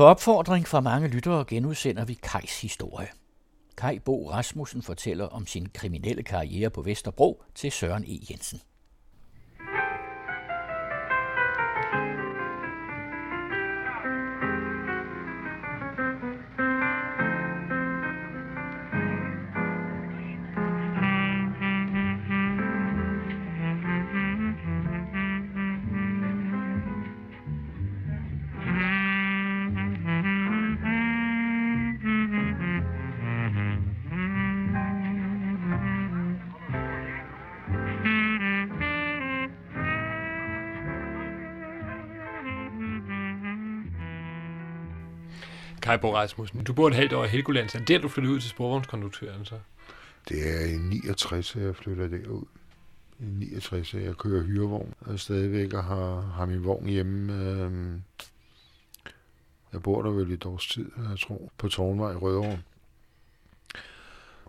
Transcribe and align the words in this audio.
På 0.00 0.04
opfordring 0.04 0.68
fra 0.68 0.80
mange 0.80 1.08
lyttere 1.08 1.44
genudsender 1.48 2.04
vi 2.04 2.14
Kajs 2.14 2.60
historie. 2.60 3.08
Kai 3.76 3.98
Bo 3.98 4.30
Rasmussen 4.30 4.82
fortæller 4.82 5.24
om 5.24 5.46
sin 5.46 5.68
kriminelle 5.74 6.22
karriere 6.22 6.70
på 6.70 6.82
Vesterbro 6.82 7.42
til 7.54 7.72
Søren 7.72 8.04
E. 8.04 8.18
Jensen. 8.30 8.60
Kai 45.90 45.98
Bo 45.98 46.14
Rasmussen, 46.14 46.64
du 46.64 46.72
bor 46.72 46.88
et 46.88 46.94
halvt 46.94 47.12
år 47.12 47.24
i 47.24 47.28
Helgoland, 47.28 47.68
så 47.68 47.78
er 47.78 47.82
der, 47.82 47.98
du 47.98 48.08
flyttede 48.08 48.34
ud 48.34 48.40
til 48.40 48.50
sporvognskonduktøren 48.50 49.44
så? 49.44 49.54
Det 50.28 50.60
er 50.60 50.64
i 50.64 50.76
69, 50.76 51.56
at 51.56 51.62
jeg 51.62 51.76
flytter 51.76 52.08
derud. 52.08 52.44
I 53.20 53.24
69, 53.24 53.94
at 53.94 54.02
jeg 54.02 54.16
kører 54.16 54.42
hyrevogn 54.42 54.94
og 55.00 55.20
stadigvæk 55.20 55.72
og 55.72 55.84
har, 55.84 56.20
har 56.20 56.46
min 56.46 56.64
vogn 56.64 56.86
hjemme. 56.86 57.32
Øh, 57.32 57.70
jeg 59.72 59.82
bor 59.82 60.02
der 60.02 60.10
vel 60.10 60.32
et 60.32 60.46
års 60.46 60.66
tid, 60.66 60.90
jeg 61.10 61.18
tror, 61.18 61.50
på 61.58 61.68
Tornvej 61.68 62.12
i 62.12 62.16
Rødovre. 62.16 62.58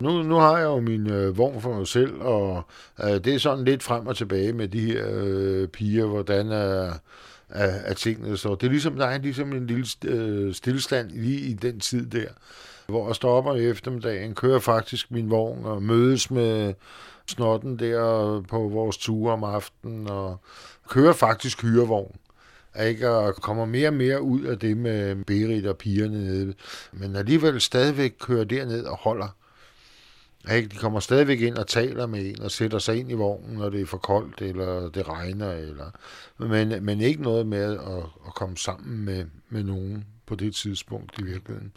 Nu, 0.00 0.22
nu 0.22 0.34
har 0.34 0.58
jeg 0.58 0.64
jo 0.64 0.80
min 0.80 1.10
øh, 1.10 1.38
vogn 1.38 1.60
for 1.60 1.78
mig 1.78 1.86
selv, 1.86 2.20
og 2.20 2.62
øh, 3.04 3.24
det 3.24 3.26
er 3.26 3.38
sådan 3.38 3.64
lidt 3.64 3.82
frem 3.82 4.06
og 4.06 4.16
tilbage 4.16 4.52
med 4.52 4.68
de 4.68 4.80
her 4.80 5.06
øh, 5.12 5.68
piger, 5.68 6.06
hvordan 6.06 6.48
er, 6.48 6.92
er, 7.52 7.82
af 7.84 7.96
tingene 7.96 8.36
så. 8.36 8.54
Det 8.54 8.66
er 8.66 8.70
ligesom, 8.70 8.96
der 8.96 9.06
er 9.06 9.18
ligesom 9.18 9.52
en 9.52 9.66
lille 9.66 9.86
øh, 10.04 10.54
stillestand 10.54 11.10
lige 11.10 11.40
i 11.40 11.52
den 11.52 11.80
tid 11.80 12.06
der, 12.06 12.28
hvor 12.86 13.06
jeg 13.06 13.16
stopper 13.16 13.54
i 13.54 13.66
eftermiddagen, 13.66 14.34
kører 14.34 14.58
faktisk 14.58 15.10
min 15.10 15.30
vogn 15.30 15.64
og 15.64 15.82
mødes 15.82 16.30
med 16.30 16.74
snotten 17.26 17.78
der 17.78 18.40
på 18.48 18.58
vores 18.58 18.96
ture 18.96 19.32
om 19.32 19.44
aftenen, 19.44 20.06
og 20.06 20.40
kører 20.88 21.12
faktisk 21.12 21.62
hyrevogn 21.62 22.16
ikke? 22.80 23.10
og 23.10 23.34
kommer 23.34 23.64
mere 23.64 23.88
og 23.88 23.94
mere 23.94 24.22
ud 24.22 24.42
af 24.42 24.58
det 24.58 24.76
med 24.76 25.24
Berit 25.24 25.66
og 25.66 25.76
pigerne 25.76 26.24
nede, 26.24 26.54
men 26.92 27.16
alligevel 27.16 27.60
stadigvæk 27.60 28.14
kører 28.20 28.44
derned 28.44 28.84
og 28.84 28.96
holder. 28.96 29.36
Ikke? 30.50 30.68
De 30.68 30.76
kommer 30.76 31.00
stadigvæk 31.00 31.40
ind 31.40 31.56
og 31.56 31.66
taler 31.66 32.06
med 32.06 32.26
en 32.26 32.42
og 32.42 32.50
sætter 32.50 32.78
sig 32.78 32.96
ind 32.96 33.10
i 33.10 33.14
vognen, 33.14 33.58
når 33.58 33.70
det 33.70 33.80
er 33.80 33.86
for 33.86 33.98
koldt, 33.98 34.42
eller 34.42 34.90
det 34.90 35.08
regner, 35.08 35.52
eller... 35.52 35.90
Men, 36.38 36.84
men 36.84 37.00
ikke 37.00 37.22
noget 37.22 37.46
med 37.46 37.78
at, 37.78 38.04
at 38.26 38.34
komme 38.34 38.56
sammen 38.56 39.04
med, 39.04 39.26
med 39.48 39.62
nogen 39.62 40.04
på 40.26 40.34
det 40.34 40.54
tidspunkt 40.54 41.18
i 41.18 41.24
virkeligheden. 41.24 41.72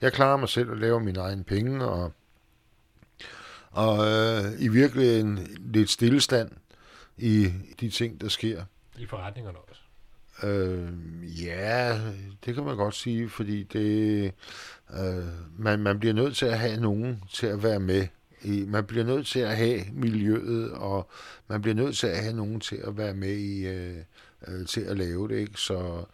Jeg 0.00 0.12
klarer 0.12 0.36
mig 0.36 0.48
selv 0.48 0.70
at 0.70 0.78
lave 0.78 1.00
mine 1.00 1.20
egne 1.20 1.44
penge, 1.44 1.84
og, 1.84 2.12
og 3.70 4.06
øh, 4.06 4.44
i 4.58 4.68
virkeligheden 4.68 5.48
lidt 5.60 5.90
stillestand 5.90 6.50
i 7.16 7.52
de 7.80 7.90
ting, 7.90 8.20
der 8.20 8.28
sker. 8.28 8.62
I 8.98 9.06
forretningerne 9.06 9.58
også? 9.58 9.67
Øh, 10.42 10.88
ja, 11.44 12.00
det 12.44 12.54
kan 12.54 12.64
man 12.64 12.76
godt 12.76 12.94
sige, 12.94 13.28
fordi 13.28 13.62
det, 13.62 14.32
øh, 14.90 15.24
man, 15.58 15.78
man 15.78 15.98
bliver 15.98 16.14
nødt 16.14 16.36
til 16.36 16.46
at 16.46 16.58
have 16.58 16.80
nogen 16.80 17.22
til 17.32 17.46
at 17.46 17.62
være 17.62 17.80
med. 17.80 18.06
I, 18.42 18.64
man 18.68 18.84
bliver 18.84 19.04
nødt 19.04 19.26
til 19.26 19.40
at 19.40 19.56
have 19.56 19.80
miljøet, 19.92 20.72
og 20.72 21.10
man 21.48 21.62
bliver 21.62 21.74
nødt 21.74 21.96
til 21.96 22.06
at 22.06 22.18
have 22.18 22.36
nogen 22.36 22.60
til 22.60 22.76
at 22.76 22.96
være 22.96 23.14
med 23.14 23.36
i, 23.36 23.66
øh, 23.66 23.96
øh, 24.48 24.66
til 24.66 24.80
at 24.80 24.98
lave 24.98 25.28
det. 25.28 25.36
Ikke? 25.36 25.60
Så 25.60 26.04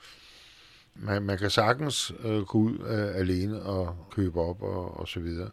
man, 0.94 1.22
man 1.22 1.38
kan 1.38 1.50
sagtens 1.50 2.12
øh, 2.24 2.42
gå 2.42 2.58
ud 2.58 2.78
øh, 2.78 3.16
alene 3.16 3.62
og 3.62 3.96
købe 4.10 4.40
op 4.40 4.62
og, 4.62 4.96
og 5.00 5.08
så 5.08 5.20
videre. 5.20 5.50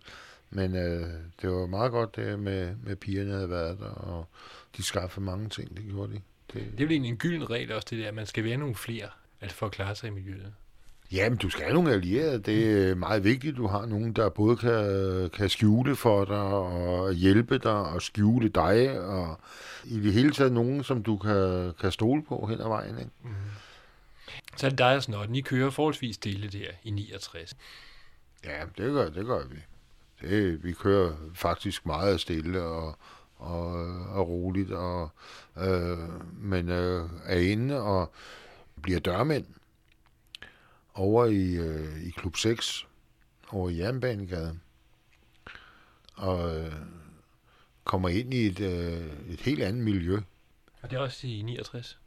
Men 0.50 0.76
øh, 0.76 1.08
det 1.42 1.50
var 1.50 1.66
meget 1.66 1.92
godt 1.92 2.16
det 2.16 2.40
med, 2.40 2.76
med 2.84 2.96
pigerne 2.96 3.32
havde 3.32 3.50
været 3.50 3.80
der, 3.80 3.90
og 3.90 4.26
de 4.78 4.84
skaffede 4.84 5.26
mange 5.26 5.50
ting, 5.50 5.78
det 5.78 5.86
gjorde 5.86 6.14
de. 6.14 6.22
Det, 6.54 6.64
det 6.72 6.82
er 6.82 6.86
vel 6.86 6.92
egentlig 6.92 7.10
en 7.10 7.18
gylden 7.18 7.50
regel 7.50 7.72
også, 7.72 7.88
det 7.90 8.00
der, 8.00 8.08
at 8.08 8.14
man 8.14 8.26
skal 8.26 8.44
være 8.44 8.58
nogle 8.58 8.76
flere, 8.76 9.08
altså 9.42 9.58
for 9.58 9.66
at 9.66 9.72
klare 9.72 9.96
sig 9.96 10.08
i 10.08 10.12
miljøet. 10.12 10.54
Jamen, 11.12 11.38
du 11.38 11.50
skal 11.50 11.64
have 11.64 11.74
nogle 11.74 11.92
allierede. 11.92 12.40
Det 12.40 12.90
er 12.90 12.96
meget 12.96 13.24
vigtigt, 13.24 13.58
du 13.58 13.68
har 13.68 13.86
nogen, 13.86 14.14
der 14.14 14.30
både 14.30 14.58
kan, 14.58 15.30
kan 15.30 15.50
skjule 15.50 15.96
for 15.96 16.26
dig 16.26 16.38
og 16.38 17.14
hjælpe 17.14 17.58
dig 17.58 17.74
og 17.74 18.02
skjule 18.02 18.50
dig. 18.50 19.02
Og 19.02 19.40
i 19.86 20.00
det 20.00 20.14
hele 20.14 20.32
taget 20.32 20.52
nogen, 20.52 20.84
som 20.84 21.04
du 21.04 21.18
kan, 21.18 21.74
kan 21.82 21.92
stole 21.92 22.24
på 22.24 22.46
hen 22.50 22.62
ad 22.62 22.68
vejen. 22.68 22.98
Ikke? 22.98 23.12
Mm. 23.24 23.30
Så 24.58 24.66
er 24.66 24.70
det 24.70 24.78
dig 24.78 24.96
og 24.96 25.04
Snotten. 25.04 25.36
I 25.36 25.42
kører 25.42 25.70
forholdsvis 25.70 26.16
stille 26.16 26.48
der 26.48 26.68
i 26.84 26.92
69. 26.92 27.56
Ja, 28.46 28.60
det 28.78 28.94
gør, 28.94 29.10
det 29.10 29.26
gør 29.26 29.48
vi. 29.48 29.58
Det, 30.22 30.64
vi 30.64 30.74
kører 30.74 31.14
faktisk 31.36 31.86
meget 31.86 32.22
stille 32.22 32.62
og, 32.62 32.98
og, 33.42 33.72
og 34.10 34.28
roligt, 34.28 34.72
og, 34.72 35.10
øh, 35.58 35.98
men 36.44 36.70
øh, 36.70 37.10
er 37.26 37.40
inde 37.40 37.82
og 37.82 38.14
bliver 38.82 39.00
dørmænd 39.00 39.46
over 40.94 41.26
i, 41.26 41.56
øh, 41.56 42.04
i 42.04 42.10
Klub 42.10 42.38
6, 42.38 42.88
over 43.50 43.70
i 43.70 43.78
Jernbanegade, 43.78 44.60
og 46.14 46.60
øh, 46.60 46.74
kommer 47.84 48.10
ind 48.10 48.34
i 48.34 48.48
et, 48.48 48.60
øh, 48.60 49.34
et 49.34 49.42
helt 49.42 49.64
andet 49.64 49.84
miljø. 49.84 50.20
Og 50.82 50.90
det 50.90 50.96
er 50.96 51.02
også 51.02 51.28
i 51.28 51.42
69? 51.42 51.98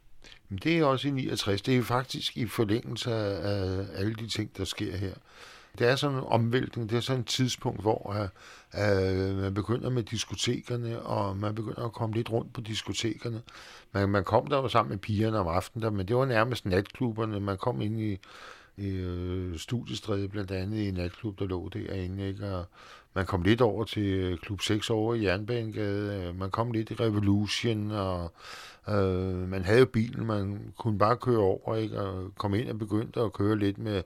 Men 0.49 0.59
det 0.59 0.77
er 0.77 0.85
også 0.85 1.07
i 1.07 1.11
69. 1.11 1.61
Det 1.61 1.77
er 1.77 1.83
faktisk 1.83 2.37
i 2.37 2.47
forlængelse 2.47 3.13
af 3.13 3.85
alle 3.93 4.15
de 4.15 4.27
ting, 4.27 4.57
der 4.57 4.65
sker 4.65 4.97
her. 4.97 5.13
Det 5.79 5.87
er 5.87 5.95
sådan 5.95 6.17
en 6.17 6.23
omvæltning, 6.27 6.89
det 6.89 6.95
er 6.95 7.01
sådan 7.01 7.19
et 7.19 7.27
tidspunkt, 7.27 7.81
hvor 7.81 8.29
uh, 8.73 9.37
man 9.41 9.53
begynder 9.53 9.89
med 9.89 10.03
diskotekerne, 10.03 11.01
og 11.01 11.37
man 11.37 11.55
begynder 11.55 11.85
at 11.85 11.93
komme 11.93 12.15
lidt 12.15 12.31
rundt 12.31 12.53
på 12.53 12.61
diskotekerne. 12.61 13.41
Man, 13.91 14.09
man 14.09 14.23
kom 14.23 14.47
der 14.47 14.57
jo 14.57 14.67
sammen 14.67 14.89
med 14.89 14.97
pigerne 14.97 15.39
om 15.39 15.47
aftenen, 15.47 15.83
der, 15.83 15.89
men 15.89 16.07
det 16.07 16.15
var 16.15 16.25
nærmest 16.25 16.65
natklubberne. 16.65 17.39
Man 17.39 17.57
kom 17.57 17.81
ind 17.81 17.99
i, 17.99 18.17
i 18.77 19.05
uh, 19.05 19.57
studiestræde, 19.57 20.27
blandt 20.27 20.51
andet 20.51 20.77
i 20.77 20.87
en 20.87 20.93
natklub, 20.93 21.39
der 21.39 21.45
lå 21.45 21.69
derinde, 21.69 22.27
ikke? 22.27 22.55
og 22.55 22.65
man 23.15 23.25
kom 23.25 23.41
lidt 23.41 23.61
over 23.61 23.83
til 23.83 24.37
Klub 24.37 24.61
6 24.61 24.89
over 24.89 25.13
i 25.13 25.25
Jernbanegade, 25.25 26.33
man 26.33 26.51
kom 26.51 26.71
lidt 26.71 26.91
i 26.91 26.93
Revolution, 26.93 27.91
og 27.91 28.33
øh, 28.89 29.49
man 29.49 29.65
havde 29.65 29.85
bilen, 29.85 30.25
man 30.25 30.73
kunne 30.77 30.97
bare 30.97 31.17
køre 31.17 31.39
over, 31.39 31.75
ikke? 31.75 32.01
og 32.01 32.31
kom 32.37 32.53
ind 32.53 32.69
og 32.69 32.79
begyndte 32.79 33.19
at 33.19 33.33
køre 33.33 33.57
lidt 33.57 33.77
med 33.77 34.03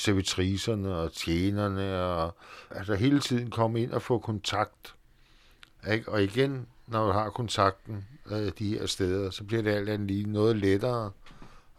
servitriserne 0.00 0.94
og 0.96 1.12
tjenerne, 1.12 2.02
og 2.02 2.34
altså 2.70 2.94
hele 2.94 3.20
tiden 3.20 3.50
komme 3.50 3.82
ind 3.82 3.92
og 3.92 4.02
få 4.02 4.18
kontakt. 4.18 4.94
Ikke? 5.92 6.08
Og 6.08 6.22
igen, 6.22 6.66
når 6.86 7.06
du 7.06 7.12
har 7.12 7.30
kontakten 7.30 8.06
øh, 8.30 8.52
de 8.58 8.68
her 8.68 8.86
steder, 8.86 9.30
så 9.30 9.44
bliver 9.44 9.62
det 9.62 9.70
alt 9.70 9.88
andet 9.88 10.08
lige 10.08 10.32
noget 10.32 10.56
lettere 10.56 11.10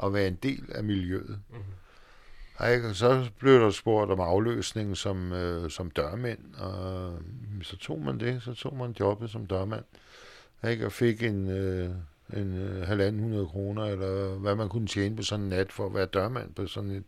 at 0.03 0.13
være 0.13 0.27
en 0.27 0.37
del 0.43 0.65
af 0.75 0.83
miljøet. 0.83 1.39
Mm-hmm. 1.49 2.69
Ikke? 2.73 2.87
Og 2.87 2.95
så 2.95 3.29
blev 3.39 3.59
der 3.59 3.69
spurgt 3.69 4.11
om 4.11 4.19
afløsning 4.19 4.97
som, 4.97 5.33
øh, 5.33 5.69
som 5.69 5.91
dørmænd, 5.91 6.55
og 6.55 7.13
så 7.63 7.77
tog 7.77 8.01
man 8.01 8.19
det, 8.19 8.43
så 8.43 8.53
tog 8.53 8.75
man 8.75 8.95
jobbet 8.99 9.29
som 9.29 9.45
dørmand, 9.45 9.85
ikke? 10.69 10.85
og 10.85 10.91
fik 10.91 11.23
en, 11.23 11.49
øh, 11.49 11.89
en 12.33 12.57
øh, 12.57 12.87
halvanden 12.87 13.21
hundrede 13.21 13.47
kroner, 13.47 13.85
eller 13.85 14.35
hvad 14.35 14.55
man 14.55 14.69
kunne 14.69 14.87
tjene 14.87 15.15
på 15.15 15.23
sådan 15.23 15.43
en 15.43 15.49
nat 15.49 15.71
for 15.71 15.85
at 15.85 15.93
være 15.93 16.05
dørmand 16.05 16.53
på 16.53 16.67
sådan 16.67 16.91
et 16.91 17.03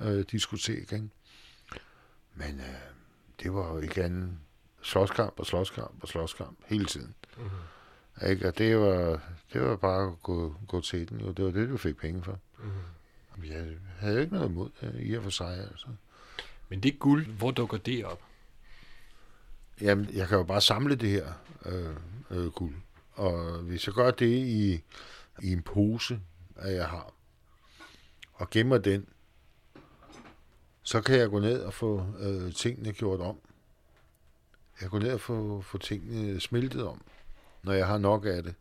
øh, 0.00 0.24
diskotek. 0.30 0.92
Ikke? 0.92 1.08
Men 2.34 2.60
øh, 2.60 2.76
det 3.42 3.54
var 3.54 3.72
jo 3.72 3.78
ikke 3.78 4.04
andet 4.04 4.38
slåskamp 4.82 5.40
og 5.40 5.46
slåskamp 5.46 6.02
og 6.02 6.08
slåskamp 6.08 6.58
hele 6.66 6.84
tiden. 6.84 7.14
Mm-hmm. 7.36 8.28
Ikke? 8.30 8.48
Og 8.48 8.58
det 8.58 8.78
var, 8.78 9.20
det 9.52 9.62
var 9.62 9.76
bare 9.76 10.06
at 10.06 10.22
gå, 10.22 10.54
gå 10.68 10.80
til 10.80 11.08
den. 11.08 11.20
Jo. 11.20 11.32
Det 11.32 11.44
var 11.44 11.50
det, 11.50 11.68
du 11.68 11.76
fik 11.76 11.96
penge 11.96 12.22
for. 12.22 12.38
Mm-hmm. 12.58 13.44
Jeg 13.44 13.66
havde 13.98 14.20
ikke 14.20 14.34
noget 14.34 14.48
imod 14.48 14.70
det 14.80 14.94
i 15.00 15.14
og 15.14 15.22
for 15.22 15.30
sig. 15.30 15.58
Altså. 15.70 15.86
Men 16.68 16.82
det 16.82 16.98
guld, 16.98 17.26
hvor 17.26 17.50
dukker 17.50 17.76
det 17.76 18.04
op? 18.04 18.22
Jamen, 19.80 20.08
jeg 20.12 20.28
kan 20.28 20.38
jo 20.38 20.44
bare 20.44 20.60
samle 20.60 20.94
det 20.94 21.08
her 21.08 21.32
øh, 21.64 21.96
øh, 22.30 22.46
guld. 22.46 22.74
Og 23.12 23.58
hvis 23.58 23.86
jeg 23.86 23.94
gør 23.94 24.10
det 24.10 24.36
i, 24.46 24.82
i 25.42 25.52
en 25.52 25.62
pose, 25.62 26.20
at 26.56 26.74
jeg 26.74 26.86
har, 26.86 27.12
og 28.34 28.50
gemmer 28.50 28.78
den, 28.78 29.06
så 30.88 31.00
kan 31.00 31.18
jeg 31.18 31.28
gå 31.28 31.38
ned 31.38 31.60
og 31.60 31.74
få 31.74 32.06
øh, 32.20 32.52
tingene 32.52 32.92
gjort 32.92 33.20
om. 33.20 33.38
Jeg 34.80 34.90
går 34.90 34.98
ned 34.98 35.12
og 35.12 35.20
få, 35.20 35.60
få 35.60 35.78
tingene 35.78 36.40
smeltet 36.40 36.84
om, 36.84 37.00
når 37.62 37.72
jeg 37.72 37.86
har 37.86 37.98
nok 37.98 38.26
af 38.26 38.42
det. 38.42 38.54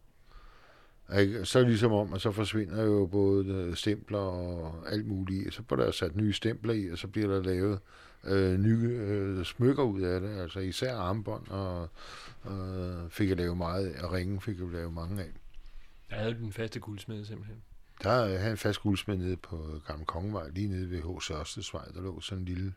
Ikke? 1.20 1.46
Så 1.46 1.64
ligesom 1.64 1.92
om, 1.92 2.14
at 2.14 2.22
så 2.22 2.32
forsvinder 2.32 2.84
jo 2.84 3.06
både 3.06 3.48
øh, 3.48 3.76
stempler 3.76 4.20
og 4.20 4.92
alt 4.92 5.08
muligt. 5.08 5.54
Så 5.54 5.62
bliver 5.62 5.84
der 5.84 5.92
sat 5.92 6.16
nye 6.16 6.34
stempler 6.34 6.74
i, 6.74 6.92
og 6.92 6.98
så 6.98 7.08
bliver 7.08 7.28
der 7.28 7.44
lavet 7.44 7.80
øh, 8.24 8.60
nye 8.60 8.90
øh, 8.90 9.46
smykker 9.46 9.84
ud 9.84 10.02
af 10.02 10.22
det. 10.22 10.40
Altså 10.40 10.60
især 10.60 10.96
armbånd, 10.96 11.48
og 11.48 11.90
øh, 12.50 13.10
fik 13.10 13.30
jeg 13.30 13.38
lavet 13.38 13.58
meget 13.58 13.88
af, 13.88 14.04
og 14.04 14.12
ringen 14.12 14.42
fik 14.42 14.60
jeg 14.60 14.68
lavet 14.68 14.94
mange 14.94 15.22
af. 15.22 15.32
Jeg 16.10 16.18
havde 16.18 16.34
den 16.34 16.54
faste 16.54 16.80
guldsmed 16.80 17.26
simpelthen. 17.26 17.62
Der 18.04 18.38
havde 18.38 18.52
en 18.52 18.58
fast 18.58 18.82
guldsmed 18.82 19.18
nede 19.18 19.38
på 19.38 19.82
Gamle 19.88 20.06
Kongevej, 20.06 20.50
lige 20.50 20.68
nede 20.68 20.92
ved 20.92 21.02
H.C. 21.02 21.32
Ørstesvej. 21.32 21.86
Der 21.86 22.02
lå 22.02 22.22
sådan 22.22 22.40
en 22.40 22.46
lille 22.46 22.74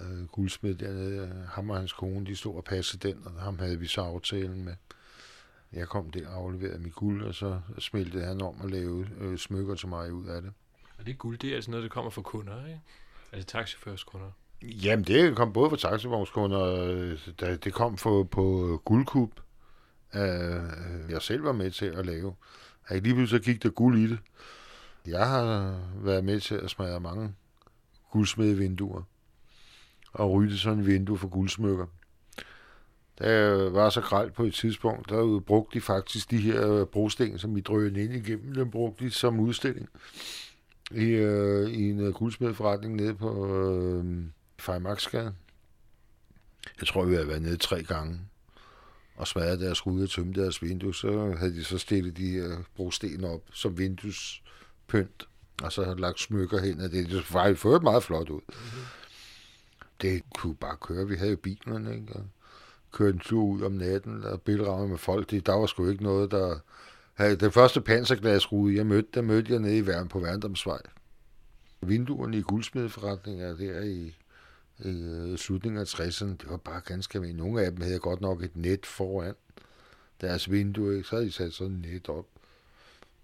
øh, 0.00 0.26
guldsmed 0.26 0.74
dernede. 0.74 1.48
Ham 1.52 1.70
og 1.70 1.76
hans 1.76 1.92
kone, 1.92 2.26
de 2.26 2.36
stod 2.36 2.56
og 2.56 2.64
passede 2.64 3.08
den, 3.08 3.22
og 3.24 3.32
ham 3.32 3.58
havde 3.58 3.78
vi 3.78 3.86
så 3.86 4.00
aftalen 4.00 4.64
med. 4.64 4.74
Jeg 5.72 5.88
kom 5.88 6.10
der 6.10 6.28
og 6.28 6.34
afleverede 6.34 6.78
mit 6.78 6.94
guld, 6.94 7.24
og 7.24 7.34
så 7.34 7.60
smeltede 7.78 8.24
han 8.24 8.42
om 8.42 8.60
at 8.64 8.70
lave 8.70 9.08
øh, 9.20 9.38
smykker 9.38 9.74
til 9.74 9.88
mig 9.88 10.12
ud 10.12 10.26
af 10.26 10.42
det. 10.42 10.52
Og 10.98 11.06
det 11.06 11.18
guld, 11.18 11.38
det 11.38 11.50
er 11.50 11.54
altså 11.54 11.70
noget, 11.70 11.82
der 11.82 11.88
kommer 11.88 12.10
fra 12.10 12.22
kunder, 12.22 12.66
ikke? 12.66 12.80
Altså 13.32 13.46
taxiførs 13.46 14.04
kunder. 14.04 14.30
Jamen, 14.62 15.04
det 15.04 15.36
kom 15.36 15.52
både 15.52 15.70
fra 15.70 15.76
taxivognskunder, 15.76 16.58
og 16.58 17.64
det 17.64 17.72
kom 17.72 17.98
for, 17.98 18.22
på 18.24 18.82
guldkub, 18.84 19.40
øh, 20.14 20.20
jeg 21.10 21.22
selv 21.22 21.44
var 21.44 21.52
med 21.52 21.70
til 21.70 21.86
at 21.86 22.06
lave. 22.06 22.34
Og 22.88 22.96
lige 22.96 23.14
pludselig 23.14 23.44
så 23.44 23.50
gik 23.50 23.62
der 23.62 23.70
guld 23.70 23.98
i 23.98 24.06
det. 24.06 24.18
Jeg 25.06 25.28
har 25.28 25.80
været 25.94 26.24
med 26.24 26.40
til 26.40 26.54
at 26.54 26.70
smadre 26.70 27.00
mange 27.00 27.34
guldsmedevinduer 28.12 29.02
og 30.12 30.32
rydde 30.32 30.58
sådan 30.58 30.78
en 30.78 30.86
vindue 30.86 31.18
for 31.18 31.28
guldsmykker. 31.28 31.86
Der 33.18 33.70
var 33.70 33.90
så 33.90 34.00
gralt 34.00 34.34
på 34.34 34.44
et 34.44 34.54
tidspunkt, 34.54 35.10
der 35.10 35.40
brugte 35.40 35.78
de 35.78 35.80
faktisk 35.80 36.30
de 36.30 36.38
her 36.38 36.84
brosten, 36.84 37.38
som 37.38 37.56
vi 37.56 37.60
drønede 37.60 38.04
ind 38.04 38.14
igennem, 38.14 38.54
den 38.54 38.70
brugte 38.70 39.04
de 39.04 39.10
som 39.10 39.40
udstilling 39.40 39.88
i, 40.90 41.04
øh, 41.04 41.70
i 41.70 41.90
en 41.90 42.00
øh, 42.00 42.12
guldsmedforretning 42.12 42.96
nede 42.96 43.14
på 43.14 43.56
øh, 43.56 44.24
Fejmarksgade. 44.58 45.34
Jeg 46.80 46.86
tror, 46.88 47.04
vi 47.04 47.14
har 47.14 47.24
været 47.24 47.42
nede 47.42 47.56
tre 47.56 47.82
gange 47.82 48.20
og 49.18 49.26
smadret 49.26 49.60
deres 49.60 49.86
rude 49.86 50.02
og 50.02 50.10
tømme 50.10 50.32
deres 50.32 50.62
vindue. 50.62 50.94
Så 50.94 51.34
havde 51.38 51.54
de 51.54 51.64
så 51.64 51.78
stillet 51.78 52.16
de 52.16 52.30
her 52.30 52.56
brosten 52.76 53.24
op 53.24 53.42
som 53.52 53.78
vinduespynt, 53.78 55.28
og 55.62 55.72
så 55.72 55.84
havde 55.84 56.00
lagt 56.00 56.20
smykker 56.20 56.60
hen, 56.60 56.80
og 56.80 56.90
det, 56.90 57.10
det 57.10 57.24
faktisk 57.24 57.60
fået 57.60 57.82
meget 57.82 58.02
flot 58.02 58.30
ud. 58.30 58.40
Mm-hmm. 58.48 58.82
Det 60.02 60.22
kunne 60.34 60.54
bare 60.54 60.76
køre. 60.80 61.08
Vi 61.08 61.16
havde 61.16 61.30
jo 61.30 61.36
bilen, 61.36 61.92
ikke? 61.94 62.12
Og 62.12 62.26
kørte 62.92 63.14
en 63.14 63.18
tur 63.18 63.44
ud 63.44 63.62
om 63.62 63.72
natten, 63.72 64.24
og 64.24 64.42
bilramme 64.42 64.88
med 64.88 64.98
folk. 64.98 65.30
Det, 65.30 65.46
der 65.46 65.52
var 65.52 65.66
sgu 65.66 65.88
ikke 65.88 66.02
noget, 66.02 66.30
der... 66.30 66.58
Havde 67.14 67.36
den 67.36 67.52
første 67.52 67.80
panserglasrude, 67.80 68.76
jeg 68.76 68.86
mødte, 68.86 69.08
der 69.14 69.22
mødte 69.22 69.52
jeg 69.52 69.60
nede 69.60 69.78
i 69.78 69.86
Værn 69.86 70.08
på 70.08 70.20
Værndomsvej. 70.20 70.80
Vinduerne 71.80 72.38
i 72.38 72.40
guldsmedeforretninger 72.40 73.56
der 73.56 73.80
i, 73.80 74.16
øh, 74.84 75.38
slutningen 75.38 75.80
af 75.80 75.84
60'erne, 75.84 76.28
det 76.28 76.46
var 76.48 76.56
bare 76.56 76.80
ganske 76.80 77.16
almindeligt. 77.16 77.44
Nogle 77.46 77.62
af 77.62 77.72
dem 77.72 77.80
havde 77.80 77.98
godt 77.98 78.20
nok 78.20 78.42
et 78.42 78.56
net 78.56 78.86
foran 78.86 79.34
deres 80.20 80.50
vindue, 80.50 80.96
ikke? 80.96 81.08
så 81.08 81.16
havde 81.16 81.26
de 81.26 81.32
sat 81.32 81.54
sådan 81.54 81.76
et 81.76 81.92
net 81.92 82.08
op. 82.08 82.26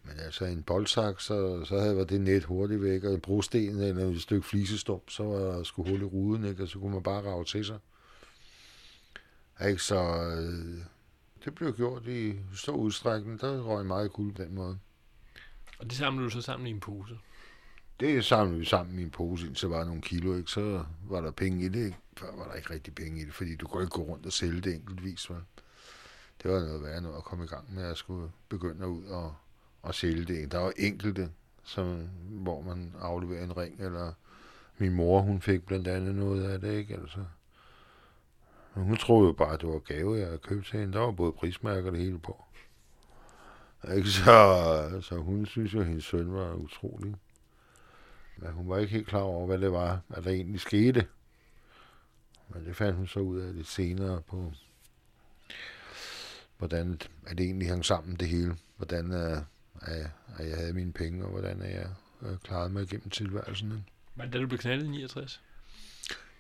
Men 0.05 0.19
altså 0.19 0.45
en 0.45 0.63
boldsak, 0.63 1.21
så, 1.21 1.65
så 1.65 1.79
havde 1.79 1.97
var 1.97 2.05
det 2.05 2.21
net 2.21 2.45
hurtigt 2.45 2.83
væk, 2.83 3.05
og 3.05 3.15
en 3.15 3.21
brosten 3.21 3.79
eller 3.81 4.11
et 4.11 4.23
stykke 4.23 4.47
flisestump, 4.47 5.11
så 5.11 5.23
var 5.23 5.39
der 5.39 5.63
skulle 5.63 5.91
hul 5.91 6.01
i 6.01 6.05
ruden, 6.05 6.45
ikke? 6.45 6.63
og 6.63 6.69
så 6.69 6.79
kunne 6.79 6.93
man 6.93 7.03
bare 7.03 7.23
rave 7.23 7.45
til 7.45 7.65
sig. 7.65 7.79
Ikke? 9.67 9.83
Så 9.83 9.97
øh, 9.97 10.85
det 11.45 11.55
blev 11.55 11.77
gjort 11.77 12.07
i 12.07 12.35
stor 12.55 12.77
udstrækning. 12.77 13.41
Der 13.41 13.63
røg 13.63 13.87
meget 13.87 14.13
guld 14.13 14.35
den 14.35 14.55
måde. 14.55 14.79
Og 15.79 15.85
det 15.85 15.93
samlede 15.93 16.25
du 16.25 16.31
så 16.31 16.41
sammen 16.41 16.67
i 16.67 16.71
en 16.71 16.81
pose? 16.81 17.19
Det 18.01 18.25
samlede 18.25 18.59
vi 18.59 18.65
sammen 18.65 18.99
i 18.99 19.03
en 19.03 19.11
pose, 19.11 19.47
indtil 19.47 19.69
var 19.69 19.85
nogle 19.85 20.03
kilo, 20.03 20.37
ikke? 20.37 20.51
så 20.51 20.85
var 21.09 21.21
der 21.21 21.31
penge 21.31 21.65
i 21.65 21.69
det. 21.69 21.85
Ikke? 21.85 21.99
Før 22.17 22.37
var 22.37 22.45
der 22.45 22.55
ikke 22.55 22.71
rigtig 22.71 22.95
penge 22.95 23.21
i 23.21 23.25
det, 23.25 23.35
fordi 23.35 23.57
du 23.57 23.67
kunne 23.67 23.83
ikke 23.83 23.91
gå 23.95 24.03
rundt 24.03 24.27
og 24.27 24.33
sælge 24.33 24.61
det 24.61 24.75
enkeltvis. 24.75 25.31
Vel? 25.31 25.41
Det 26.43 26.51
var 26.51 26.61
noget 26.61 26.83
værre 26.83 27.01
noget 27.01 27.17
at 27.17 27.25
komme 27.25 27.45
i 27.45 27.49
gang 27.49 27.75
med 27.75 27.83
at 27.83 27.97
skulle 27.97 28.31
begynde 28.49 28.89
ud 28.89 29.05
og, 29.05 29.35
og 29.83 29.95
sælge 29.95 30.25
det. 30.25 30.53
Der 30.53 30.59
var 30.59 30.73
enkelte, 30.77 31.31
som, 31.65 32.09
hvor 32.29 32.63
man 32.63 32.95
afleverer 33.01 33.45
en 33.45 33.57
ring, 33.57 33.81
eller 33.81 34.13
min 34.79 34.93
mor, 34.93 35.21
hun 35.21 35.41
fik 35.41 35.67
blandt 35.67 35.89
andet 35.89 36.15
noget 36.15 36.45
af 36.45 36.61
det, 36.61 36.73
ikke? 36.73 36.95
Altså, 36.95 37.25
men 38.75 38.85
hun 38.85 38.97
troede 38.97 39.27
jo 39.27 39.33
bare, 39.33 39.55
at 39.55 39.61
det 39.61 39.69
var 39.69 39.79
gave, 39.79 40.17
jeg 40.17 40.27
havde 40.27 40.39
købt 40.39 40.67
til 40.67 40.81
hende. 40.81 40.93
Der 40.93 41.01
var 41.01 41.13
både 41.13 41.33
prismærker 41.33 41.87
og 41.87 41.93
det 41.93 42.01
hele 42.01 42.19
på. 42.19 42.45
Ikke? 43.97 44.09
Så, 44.09 44.99
så 45.03 45.17
hun 45.17 45.47
synes 45.47 45.75
jo, 45.75 45.81
at 45.81 45.87
hendes 45.87 46.05
søn 46.05 46.33
var 46.33 46.55
utrolig. 46.55 47.15
Men 48.45 48.53
hun 48.53 48.69
var 48.69 48.79
ikke 48.79 48.93
helt 48.93 49.07
klar 49.07 49.21
over, 49.21 49.47
hvad 49.47 49.59
det 49.59 49.73
var, 49.73 50.01
at 50.11 50.25
der 50.25 50.31
egentlig 50.31 50.61
skete. 50.61 51.07
Men 52.49 52.65
det 52.65 52.77
fandt 52.77 52.97
hun 52.97 53.07
så 53.07 53.21
ud 53.21 53.41
af 53.41 53.55
lidt 53.55 53.67
senere 53.67 54.23
på, 54.23 54.53
hvordan 56.59 57.01
at 57.27 57.39
det 57.39 57.47
egentlig 57.47 57.69
hang 57.69 57.85
sammen 57.85 58.17
det 58.17 58.29
hele. 58.29 58.57
Hvordan 58.77 59.11
uh, 59.11 59.39
at 60.39 60.49
jeg 60.49 60.57
havde 60.57 60.73
mine 60.73 60.93
penge, 60.93 61.25
og 61.25 61.31
hvordan 61.31 61.63
jeg 61.63 61.89
uh, 62.21 62.37
klarede 62.37 62.71
mig 62.71 62.83
igennem 62.83 63.11
tilværelsen. 63.11 63.87
Men 64.15 64.31
da 64.31 64.39
du 64.39 64.47
blev 64.47 64.59
knaldet 64.59 64.87
i 64.87 64.89
69? 64.89 65.41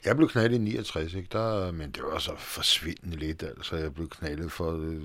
Jeg 0.05 0.17
blev 0.17 0.29
knaldet 0.29 0.57
i 0.57 0.61
69, 0.61 1.15
ikke? 1.15 1.29
Der, 1.33 1.73
men 1.73 1.91
det 1.91 2.03
var 2.03 2.19
så 2.19 2.37
forsvindende 2.37 3.17
lidt, 3.17 3.43
altså. 3.43 3.77
Jeg 3.77 3.95
blev 3.95 4.09
knaldet 4.09 4.53
for 4.53 4.73
øh, 4.73 5.03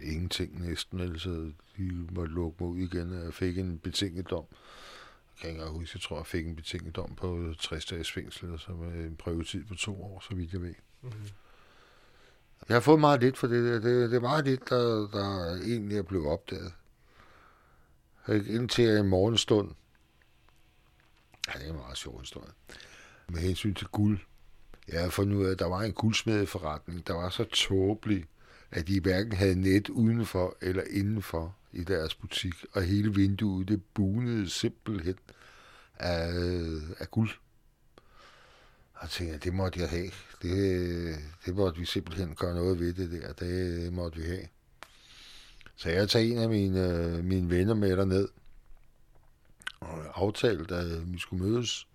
ingenting 0.00 0.68
næsten, 0.68 1.00
altså. 1.00 1.50
De 1.76 2.06
måtte 2.10 2.34
lukke 2.34 2.56
mig 2.60 2.68
ud 2.68 2.78
igen, 2.78 3.12
og 3.12 3.24
jeg 3.24 3.34
fik 3.34 3.58
en 3.58 3.78
betinget 3.78 4.30
dom. 4.30 4.44
Jeg 5.42 5.50
kan 5.50 5.60
ikke 5.60 5.72
huske, 5.72 5.96
jeg 5.96 6.02
tror, 6.02 6.16
jeg 6.16 6.26
fik 6.26 6.46
en 6.46 6.56
betinget 6.56 6.96
dom 6.96 7.14
på 7.14 7.54
60 7.58 7.84
dages 7.84 8.12
fængsel, 8.12 8.52
og 8.52 8.60
så 8.60 8.72
med 8.72 9.04
en 9.04 9.16
prøvetid 9.16 9.64
på 9.64 9.74
to 9.74 10.02
år, 10.02 10.20
så 10.28 10.34
vidt 10.34 10.52
jeg 10.52 10.62
ved. 10.62 10.74
Mm-hmm. 11.02 11.28
Jeg 12.68 12.74
har 12.74 12.80
fået 12.80 13.00
meget 13.00 13.20
lidt 13.20 13.36
for 13.36 13.46
det. 13.46 13.82
Det, 13.82 14.10
det 14.10 14.16
er 14.16 14.20
meget 14.20 14.44
lidt, 14.44 14.70
der, 14.70 15.08
der 15.08 15.54
egentlig 15.54 15.98
er 15.98 16.02
blevet 16.02 16.26
opdaget. 16.26 16.72
Indtil 18.28 18.88
en 18.88 19.08
morgenstund. 19.08 19.74
Ja, 21.48 21.58
det 21.58 21.66
er 21.66 21.70
en 21.70 21.76
meget 21.76 21.98
sjov 21.98 22.20
historie 22.20 22.50
med 23.28 23.40
hensyn 23.40 23.74
til 23.74 23.86
guld. 23.86 24.18
Jeg 24.88 25.02
har 25.02 25.10
fundet 25.10 25.36
ud 25.36 25.44
af, 25.44 25.50
at 25.50 25.58
der 25.58 25.66
var 25.66 25.80
en 25.82 25.92
guldsmedeforretning, 25.92 27.06
der 27.06 27.14
var 27.14 27.28
så 27.28 27.44
tåbelig, 27.44 28.24
at 28.70 28.88
de 28.88 29.00
hverken 29.00 29.32
havde 29.32 29.60
net 29.60 29.88
udenfor 29.88 30.56
eller 30.60 30.82
indenfor 30.90 31.56
i 31.72 31.84
deres 31.84 32.14
butik, 32.14 32.54
og 32.72 32.82
hele 32.82 33.14
vinduet, 33.14 33.68
det 33.68 33.84
bunede 33.84 34.50
simpelthen 34.50 35.18
af, 35.96 36.32
af 36.98 37.10
guld. 37.10 37.30
Og 38.94 39.02
jeg 39.02 39.10
tænkte, 39.10 39.38
det 39.38 39.54
måtte 39.54 39.80
jeg 39.80 39.88
have. 39.88 40.10
Det, 40.42 41.16
det 41.46 41.56
måtte 41.56 41.80
vi 41.80 41.86
simpelthen 41.86 42.34
gøre 42.34 42.54
noget 42.54 42.80
ved 42.80 42.92
det 42.92 43.10
der. 43.10 43.32
Det 43.32 43.92
måtte 43.92 44.18
vi 44.18 44.26
have. 44.26 44.48
Så 45.76 45.90
jeg 45.90 46.08
tager 46.08 46.32
en 46.32 46.38
af 46.38 46.48
mine, 46.48 47.22
mine 47.22 47.50
venner 47.50 47.74
med 47.74 47.96
derned, 47.96 48.28
og 49.80 50.22
aftalte, 50.22 50.76
at 50.76 51.12
vi 51.12 51.18
skulle 51.18 51.44
mødes 51.44 51.88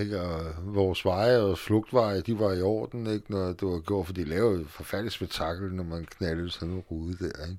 ikke? 0.00 0.20
Og 0.20 0.54
vores 0.74 1.04
veje 1.04 1.38
og 1.38 1.58
flugtveje, 1.58 2.20
de 2.20 2.38
var 2.38 2.52
i 2.52 2.62
orden, 2.62 3.06
ikke? 3.06 3.32
når 3.32 3.46
det 3.52 3.68
var 3.68 3.80
gjort, 3.80 4.06
for 4.06 4.12
de 4.12 4.24
lavede 4.24 4.60
et 4.60 4.68
forfærdeligt 4.68 5.14
spektakel, 5.14 5.72
når 5.72 5.84
man 5.84 6.04
knaldede 6.04 6.50
sådan 6.50 6.74
en 6.74 6.80
rude 6.80 7.18
der. 7.18 7.46
Ikke? 7.46 7.58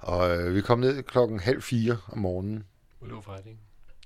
Og 0.00 0.38
øh, 0.38 0.54
vi 0.54 0.60
kom 0.60 0.78
ned 0.78 1.02
klokken 1.02 1.40
halv 1.40 1.62
fire 1.62 1.98
om 2.08 2.18
morgenen. 2.18 2.64
Hvor 2.98 3.08
lå 3.08 3.20
forretningen? 3.20 3.60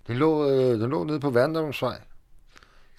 Den 0.06 0.16
lå, 0.16 0.50
øh, 0.50 0.80
den 0.80 0.90
lå 0.90 1.04
nede 1.04 1.20
på 1.20 1.30
Værndomsvej. 1.30 2.00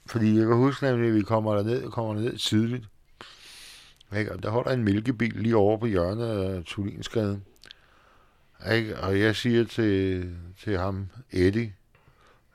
Fordi 0.05 0.37
jeg 0.37 0.47
kan 0.47 0.55
huske 0.55 0.85
nemlig, 0.85 1.09
at 1.09 1.15
vi 1.15 1.21
kommer 1.21 1.55
derned, 1.55 1.91
kommer 1.91 2.13
ned 2.13 2.37
tidligt. 2.37 2.85
Ikke? 4.17 4.31
Og 4.31 4.43
der 4.43 4.49
holder 4.49 4.71
en 4.71 4.83
mælkebil 4.83 5.33
lige 5.33 5.55
over 5.55 5.77
på 5.77 5.85
hjørnet 5.85 6.27
af 6.27 6.63
Tulinsgade. 6.63 7.41
Ikke? 8.71 8.97
Og 8.97 9.19
jeg 9.19 9.35
siger 9.35 9.63
til, 9.63 10.29
til 10.63 10.77
ham, 10.77 11.07
Eddie, 11.31 11.73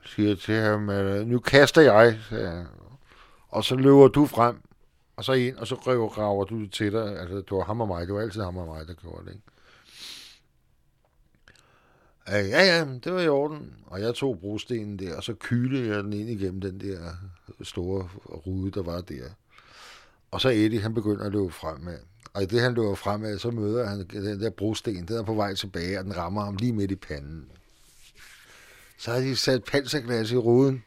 siger 0.05 0.35
til 0.35 0.55
ham, 0.55 0.89
at 0.89 1.27
nu 1.27 1.39
kaster 1.39 1.81
jeg, 1.81 2.19
jeg, 2.31 2.65
og 3.49 3.63
så 3.63 3.75
løber 3.75 4.07
du 4.07 4.25
frem, 4.25 4.61
og 5.15 5.25
så 5.25 5.33
ind, 5.33 5.57
og 5.57 5.67
så 5.67 5.75
røver, 5.75 6.09
rager 6.09 6.43
du 6.43 6.61
det 6.61 6.71
til 6.71 6.91
dig. 6.91 7.19
Altså, 7.19 7.35
det 7.35 7.51
var 7.51 7.63
ham 7.63 7.81
og 7.81 7.87
mig. 7.87 8.07
Det 8.07 8.15
var 8.15 8.21
altid 8.21 8.41
ham 8.41 8.57
og 8.57 8.67
mig, 8.67 8.87
der 8.87 8.93
gjorde 8.93 9.25
det, 9.25 9.31
ikke? 9.31 9.43
Ja, 12.31 12.65
ja, 12.65 12.85
det 13.03 13.13
var 13.13 13.21
i 13.21 13.27
orden. 13.27 13.73
Og 13.85 14.01
jeg 14.01 14.15
tog 14.15 14.39
brostenen 14.39 14.99
der, 14.99 15.15
og 15.15 15.23
så 15.23 15.33
kylede 15.39 15.87
jeg 15.87 16.03
den 16.03 16.13
ind 16.13 16.29
igennem 16.29 16.61
den 16.61 16.79
der 16.79 16.97
store 17.61 18.09
rude, 18.47 18.71
der 18.71 18.83
var 18.83 19.01
der. 19.01 19.23
Og 20.31 20.41
så 20.41 20.49
Eddie, 20.49 20.81
han 20.81 20.93
begynder 20.93 21.25
at 21.25 21.31
løbe 21.31 21.51
fremad. 21.51 21.97
Og 22.33 22.43
i 22.43 22.45
det, 22.45 22.61
han 22.61 22.73
løber 22.73 22.95
fremad, 22.95 23.39
så 23.39 23.51
møder 23.51 23.85
han 23.85 24.07
den 24.07 24.41
der 24.41 24.49
brosten, 24.49 25.07
den 25.07 25.17
er 25.17 25.23
på 25.23 25.33
vej 25.33 25.55
tilbage, 25.55 25.99
og 25.99 26.05
den 26.05 26.17
rammer 26.17 26.41
ham 26.41 26.55
lige 26.55 26.73
midt 26.73 26.91
i 26.91 26.95
panden 26.95 27.45
så 29.01 29.11
har 29.11 29.19
de 29.19 29.35
sat 29.35 29.63
panserglas 29.63 30.31
i 30.31 30.37
ruden. 30.37 30.83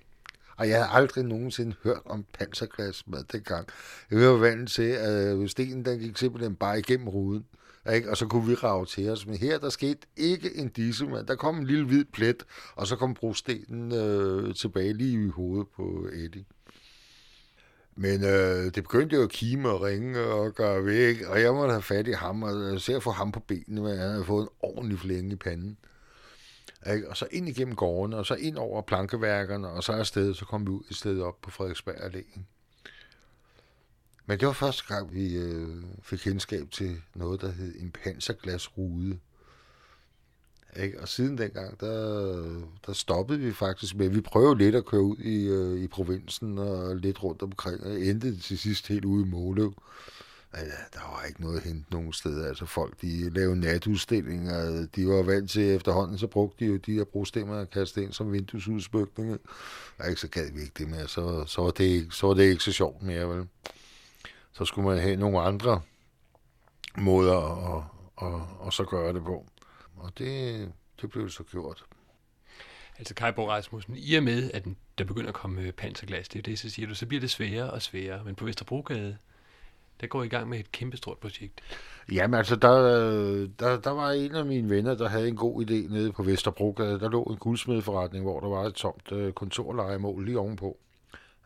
Og 0.57 0.69
jeg 0.69 0.77
havde 0.77 0.89
aldrig 0.91 1.25
nogensinde 1.25 1.75
hørt 1.85 2.03
om 2.05 2.25
panserglas 2.39 3.07
med 3.07 3.25
dengang. 3.33 3.69
Jeg 4.11 4.31
var 4.31 4.37
vant 4.37 4.71
til, 4.71 4.83
at 4.83 5.51
stenen 5.51 5.85
den 5.85 5.99
gik 5.99 6.19
simpelthen 6.19 6.55
bare 6.55 6.79
igennem 6.79 7.09
ruden. 7.09 7.45
Ikke? 7.93 8.11
Og 8.11 8.17
så 8.17 8.27
kunne 8.27 8.47
vi 8.47 8.55
rave 8.55 8.87
til 8.87 9.11
os. 9.11 9.27
Men 9.27 9.37
her, 9.37 9.59
der 9.59 9.69
skete 9.69 10.07
ikke 10.17 10.57
en 10.57 10.69
disse, 10.69 11.07
men 11.07 11.29
der 11.29 11.35
kom 11.35 11.59
en 11.59 11.67
lille 11.67 11.87
hvid 11.87 12.05
plet, 12.05 12.45
og 12.75 12.87
så 12.87 12.97
kom 12.97 13.15
brostenen 13.15 13.93
øh, 13.93 14.55
tilbage 14.55 14.93
lige 14.93 15.27
i 15.27 15.29
hovedet 15.29 15.69
på 15.77 16.09
Eddie. 16.13 16.45
Men 17.97 18.25
øh, 18.25 18.65
det 18.65 18.75
begyndte 18.75 19.17
jo 19.17 19.23
at 19.23 19.31
kime 19.31 19.69
og 19.69 19.83
ringe 19.83 20.21
og 20.21 20.55
gøre 20.55 20.85
væk, 20.85 21.23
og 21.29 21.41
jeg 21.41 21.55
måtte 21.55 21.73
have 21.73 21.83
fat 21.83 22.09
i 22.09 22.13
ham, 22.13 22.43
og 22.43 22.61
øh, 22.61 22.81
se 22.81 22.95
at 22.95 23.03
få 23.03 23.11
ham 23.11 23.33
på 23.33 23.41
benene, 23.41 23.83
men 23.83 23.99
han 23.99 24.11
havde 24.11 24.25
fået 24.25 24.43
en 24.43 24.49
ordentlig 24.61 24.99
flænge 24.99 25.33
i 25.33 25.37
panden. 25.37 25.79
Ikke? 26.93 27.11
Og 27.11 27.17
så 27.17 27.27
ind 27.31 27.49
igennem 27.49 27.75
gårdene, 27.75 28.17
og 28.17 28.27
så 28.27 28.35
ind 28.35 28.57
over 28.57 28.83
plankeværkerne, 28.83 29.69
og 29.69 29.83
så 29.83 29.93
afsted, 29.93 30.35
så 30.35 30.45
kom 30.45 30.67
vi 30.67 30.71
ud 30.71 30.83
et 30.91 30.97
sted 30.97 31.21
op 31.21 31.41
på 31.43 31.51
Frederiksberg 31.51 31.97
Allé. 31.97 32.41
Men 34.27 34.41
det 34.41 34.47
var 34.47 34.53
første 34.53 34.95
gang, 34.95 35.15
vi 35.15 35.37
øh, 35.37 35.83
fik 36.03 36.19
kendskab 36.19 36.71
til 36.71 36.97
noget, 37.15 37.41
der 37.41 37.53
hed 37.53 37.75
en 37.81 37.91
panserglasrude. 37.91 39.19
Ikke? 40.77 41.01
Og 41.01 41.09
siden 41.09 41.39
dengang, 41.39 41.81
der, 41.81 42.61
der 42.87 42.93
stoppede 42.93 43.39
vi 43.39 43.53
faktisk 43.53 43.95
med, 43.95 44.09
vi 44.09 44.21
prøvede 44.21 44.59
lidt 44.59 44.75
at 44.75 44.85
køre 44.85 45.03
ud 45.03 45.17
i, 45.17 45.47
øh, 45.47 45.83
i 45.83 45.87
provinsen 45.87 46.59
og 46.59 46.97
lidt 46.97 47.23
rundt 47.23 47.43
omkring, 47.43 47.85
og 47.85 48.01
endte 48.01 48.41
til 48.41 48.59
sidst 48.59 48.89
helt 48.89 49.05
ude 49.05 49.27
i 49.27 49.31
Måløv. 49.31 49.75
Ja, 50.57 50.61
der 50.93 51.11
var 51.11 51.25
ikke 51.29 51.41
noget 51.41 51.57
at 51.57 51.63
hente 51.63 51.93
nogen 51.93 52.13
steder. 52.13 52.49
Altså 52.49 52.67
folk, 52.67 53.01
de 53.03 53.31
lavede 53.31 53.61
natudstillinger. 53.61 54.87
De 54.97 55.07
var 55.07 55.23
vant 55.23 55.51
til 55.51 55.75
efterhånden, 55.75 56.19
så 56.19 56.27
brugte 56.27 56.65
de 56.65 56.71
jo 56.71 56.77
de 56.77 56.93
her 56.93 57.05
brostemmer 57.05 57.57
at 57.57 57.71
kaste 57.71 58.03
ind 58.03 58.13
som 58.13 58.33
vinduesudsmykning. 58.33 59.39
Og 59.99 60.09
ikke 60.09 60.21
så 60.21 60.29
gad 60.29 60.53
vi 60.53 60.61
ikke 60.61 60.75
det 60.79 60.89
mere. 60.89 61.09
Så, 61.09 61.45
så, 61.47 61.63
var 61.63 61.71
det 61.71 61.85
ikke, 61.85 62.11
så 62.11 62.27
var 62.27 62.35
det 62.35 62.43
ikke 62.43 62.65
så 62.65 62.73
sjovt 62.73 63.03
mere, 63.03 63.29
vel? 63.29 63.47
Så 64.55 64.65
skulle 64.65 64.89
man 64.89 64.99
have 64.99 65.17
nogle 65.17 65.41
andre 65.41 65.81
måder 66.99 67.39
at, 67.39 67.83
at, 68.23 68.29
at, 68.29 68.67
at 68.67 68.73
så 68.73 68.85
gøre 68.85 69.13
det 69.13 69.25
på. 69.25 69.47
Og 69.97 70.19
det, 70.19 70.73
det 71.01 71.11
blev 71.11 71.31
så 71.31 71.43
gjort. 71.43 71.85
Altså 72.99 73.15
Kai 73.15 73.33
Bo 73.33 73.49
Rasmussen, 73.49 73.97
i 73.97 74.15
og 74.15 74.23
med, 74.23 74.51
at 74.55 74.65
der 74.99 75.05
begynder 75.05 75.29
at 75.29 75.35
komme 75.35 75.73
panserglas, 75.73 76.29
det 76.29 76.39
er 76.39 76.43
det, 76.43 76.59
så 76.59 76.71
siger 76.71 76.89
du, 76.89 76.95
så 76.95 77.07
bliver 77.07 77.21
det 77.21 77.31
sværere 77.31 77.71
og 77.71 77.83
sværere. 77.83 78.25
Men 78.25 78.35
på 78.35 78.45
Vesterbrogade, 78.45 79.17
der 80.01 80.07
går 80.07 80.23
i 80.23 80.29
gang 80.29 80.49
med 80.49 80.59
et 80.59 80.73
kæmpestort 80.73 81.19
projekt. 81.19 81.61
Jamen 82.13 82.39
altså, 82.39 82.57
der, 82.57 82.77
der, 83.59 83.81
der 83.81 83.91
var 83.91 84.11
en 84.11 84.35
af 84.35 84.47
mine 84.47 84.71
venner, 84.71 84.95
der 84.95 85.09
havde 85.09 85.29
en 85.29 85.37
god 85.37 85.65
idé 85.65 85.93
nede 85.93 86.13
på 86.13 86.23
Vesterbrogade. 86.23 87.01
Der 87.01 87.09
lå 87.09 87.23
en 87.23 87.37
guldsmedforretning, 87.37 88.25
hvor 88.25 88.41
der 88.41 88.49
var 88.49 88.63
et 88.63 88.75
tomt 88.75 89.13
øh, 89.13 89.33
kontorlejemål 89.33 90.25
lige 90.25 90.39
ovenpå. 90.39 90.77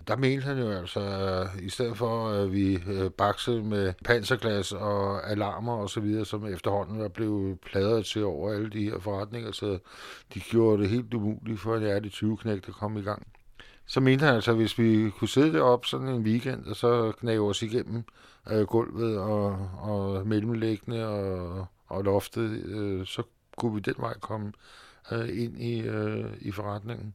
Der 0.08 0.16
mente 0.16 0.44
han 0.44 0.58
jo 0.58 0.70
altså, 0.70 1.00
at 1.00 1.60
i 1.60 1.68
stedet 1.68 1.96
for 1.96 2.28
at 2.28 2.52
vi 2.52 2.74
øh, 2.86 3.10
baksede 3.10 3.62
med 3.62 3.92
panserglas 4.04 4.72
og 4.72 5.30
alarmer 5.30 5.72
og 5.72 5.90
så 5.90 6.00
videre, 6.00 6.24
som 6.24 6.46
efterhånden 6.46 6.98
var 6.98 7.08
blevet 7.08 7.60
pladret 7.60 8.06
til 8.06 8.24
over 8.24 8.52
alle 8.52 8.70
de 8.70 8.84
her 8.84 8.98
forretninger, 8.98 9.52
så 9.52 9.78
de 10.34 10.40
gjorde 10.40 10.82
det 10.82 10.90
helt 10.90 11.14
umuligt 11.14 11.60
for 11.60 11.76
en 11.76 11.82
ærlig 11.82 12.12
20-knægt 12.12 12.68
at 12.68 12.74
komme 12.74 13.00
i 13.00 13.02
gang. 13.02 13.26
Så 13.86 14.00
mente 14.00 14.24
han 14.24 14.34
altså, 14.34 14.50
at 14.50 14.56
hvis 14.56 14.78
vi 14.78 15.10
kunne 15.10 15.28
sidde 15.28 15.52
deroppe 15.52 15.86
sådan 15.86 16.08
en 16.08 16.22
weekend, 16.22 16.66
og 16.66 16.76
så 16.76 17.12
knæve 17.12 17.48
os 17.48 17.62
igennem 17.62 18.04
øh, 18.50 18.66
gulvet 18.66 19.18
og, 19.18 19.70
og 19.78 20.26
mellemlæggende 20.26 21.08
og, 21.08 21.66
og 21.86 22.04
loftet, 22.04 22.50
øh, 22.50 23.06
så 23.06 23.22
kunne 23.56 23.74
vi 23.74 23.80
den 23.80 23.94
vej 23.98 24.14
komme 24.18 24.52
øh, 25.12 25.42
ind 25.42 25.62
i, 25.62 25.80
øh, 25.80 26.24
i 26.40 26.50
forretningen. 26.50 27.14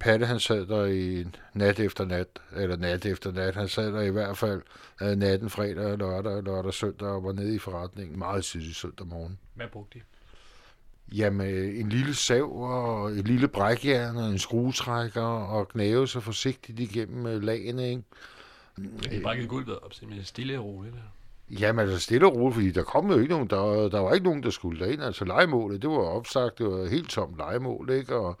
Patte, 0.00 0.26
han 0.26 0.40
sad 0.40 0.66
der 0.66 0.84
i 0.86 1.26
nat 1.54 1.80
efter 1.80 2.04
nat, 2.04 2.28
eller 2.56 2.76
nat 2.76 3.06
efter 3.06 3.32
nat. 3.32 3.54
Han 3.54 3.68
sad 3.68 3.92
der 3.92 4.00
i 4.00 4.10
hvert 4.10 4.38
fald 4.38 4.62
øh, 5.02 5.16
natten, 5.16 5.50
fredag, 5.50 5.98
lørdag, 5.98 6.42
lørdag, 6.42 6.74
søndag, 6.74 7.08
og 7.08 7.24
var 7.24 7.32
nede 7.32 7.54
i 7.54 7.58
forretningen 7.58 8.18
meget 8.18 8.44
tidligt 8.44 8.76
søndag 8.76 9.06
morgen. 9.06 9.38
Hvad 9.54 9.66
brugte 9.72 9.98
de? 9.98 10.04
Jamen, 11.16 11.46
en 11.74 11.88
lille 11.88 12.14
sav 12.14 12.52
og 12.52 13.10
et 13.10 13.28
lille 13.28 13.48
brækjern 13.48 14.16
og 14.16 14.28
en 14.28 14.38
skruetrækker 14.38 15.22
og 15.22 15.68
knæve 15.68 16.08
så 16.08 16.20
forsigtigt 16.20 16.80
igennem 16.80 17.26
øh, 17.26 17.42
lagene, 17.42 17.90
ikke? 17.90 18.02
De 19.10 19.20
brækkede 19.22 19.48
gulvet 19.48 19.78
op, 19.78 19.94
simpelthen 19.94 20.24
stille 20.24 20.58
og 20.58 20.64
roligt. 20.64 20.94
Der. 20.94 21.00
Jamen 21.50 21.78
altså 21.78 22.00
stille 22.00 22.26
og 22.26 22.34
roligt, 22.34 22.54
fordi 22.54 22.70
der 22.70 22.82
kom 22.82 23.10
jo 23.10 23.18
ikke 23.18 23.32
nogen, 23.32 23.48
der, 23.50 23.88
der 23.88 24.00
var 24.00 24.14
ikke 24.14 24.26
nogen, 24.26 24.42
der 24.42 24.50
skulle 24.50 24.80
derind. 24.80 25.02
Altså 25.02 25.24
legemålet, 25.24 25.82
det 25.82 25.90
var 25.90 25.96
opsagt, 25.96 26.58
det 26.58 26.66
var 26.66 26.88
helt 26.88 27.10
tomt 27.10 27.36
legemål, 27.36 27.90
ikke? 27.90 28.16
Og 28.16 28.36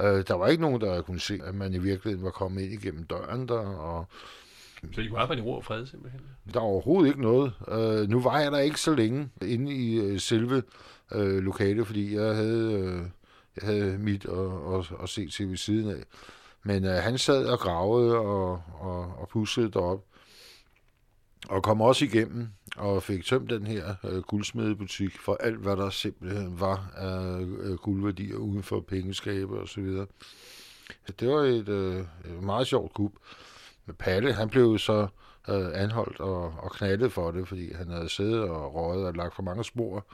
øh, 0.00 0.24
der 0.28 0.34
var 0.34 0.46
ikke 0.46 0.62
nogen, 0.62 0.80
der 0.80 1.02
kunne 1.02 1.20
se, 1.20 1.40
at 1.44 1.54
man 1.54 1.74
i 1.74 1.78
virkeligheden 1.78 2.24
var 2.24 2.30
kommet 2.30 2.62
ind 2.62 2.72
igennem 2.72 3.04
døren 3.04 3.48
der, 3.48 3.58
og 3.58 4.06
så 4.92 5.00
I 5.00 5.06
kunne 5.06 5.20
arbejde 5.20 5.42
i 5.42 5.44
ro 5.44 5.52
og 5.52 5.64
fred 5.64 5.86
simpelthen? 5.86 6.20
Der 6.54 6.60
er 6.60 6.64
overhovedet 6.64 7.08
ikke 7.08 7.22
noget. 7.22 7.52
Øh, 7.68 8.08
nu 8.08 8.20
var 8.20 8.40
jeg 8.40 8.52
der 8.52 8.58
ikke 8.58 8.80
så 8.80 8.94
længe 8.94 9.28
inde 9.42 9.72
i 9.72 9.96
øh, 9.96 10.20
selve 10.20 10.62
øh, 11.12 11.38
lokale, 11.38 11.84
fordi 11.84 12.14
jeg 12.16 12.34
havde, 12.34 12.72
øh, 12.72 13.02
jeg 13.56 13.62
havde 13.62 13.98
mit 13.98 14.26
og, 14.26 14.66
og, 14.66 14.86
og 14.90 15.08
se 15.08 15.28
til 15.28 15.50
ved 15.50 15.56
siden 15.56 15.90
af. 15.90 16.02
Men 16.62 16.84
øh, 16.84 16.94
han 16.94 17.18
sad 17.18 17.46
og 17.46 17.58
gravede 17.58 18.18
og, 18.18 18.62
og, 18.80 19.00
og 19.18 19.28
pussede 19.28 19.70
derop 19.70 20.04
og 21.48 21.62
kom 21.62 21.80
også 21.80 22.04
igennem 22.04 22.48
og 22.76 23.02
fik 23.02 23.24
tømt 23.24 23.50
den 23.50 23.66
her 23.66 23.94
øh, 24.04 24.22
guldsmedebutik 24.22 25.18
for 25.18 25.36
alt, 25.40 25.58
hvad 25.58 25.76
der 25.76 25.90
simpelthen 25.90 26.60
var 26.60 26.90
af 26.96 27.40
øh, 27.40 27.76
guldværdier 27.76 28.36
uden 28.36 28.62
for 28.62 28.80
pengeskabe 28.80 29.60
og 29.60 29.68
så 29.68 29.80
videre. 29.80 30.06
Det 31.20 31.28
var 31.28 31.40
et 31.42 31.68
øh, 31.68 32.04
meget 32.42 32.66
sjovt 32.66 32.94
kub. 32.94 33.12
Men 33.86 33.96
Palle, 33.98 34.32
han 34.32 34.48
blev 34.48 34.78
så 34.78 35.06
øh, 35.48 35.82
anholdt 35.82 36.20
og, 36.20 36.54
og 36.58 36.72
knaldet 36.72 37.12
for 37.12 37.30
det, 37.30 37.48
fordi 37.48 37.72
han 37.72 37.88
havde 37.88 38.08
siddet 38.08 38.40
og 38.40 38.74
røget 38.74 39.06
og 39.06 39.14
lagt 39.14 39.34
for 39.34 39.42
mange 39.42 39.64
spor 39.64 40.06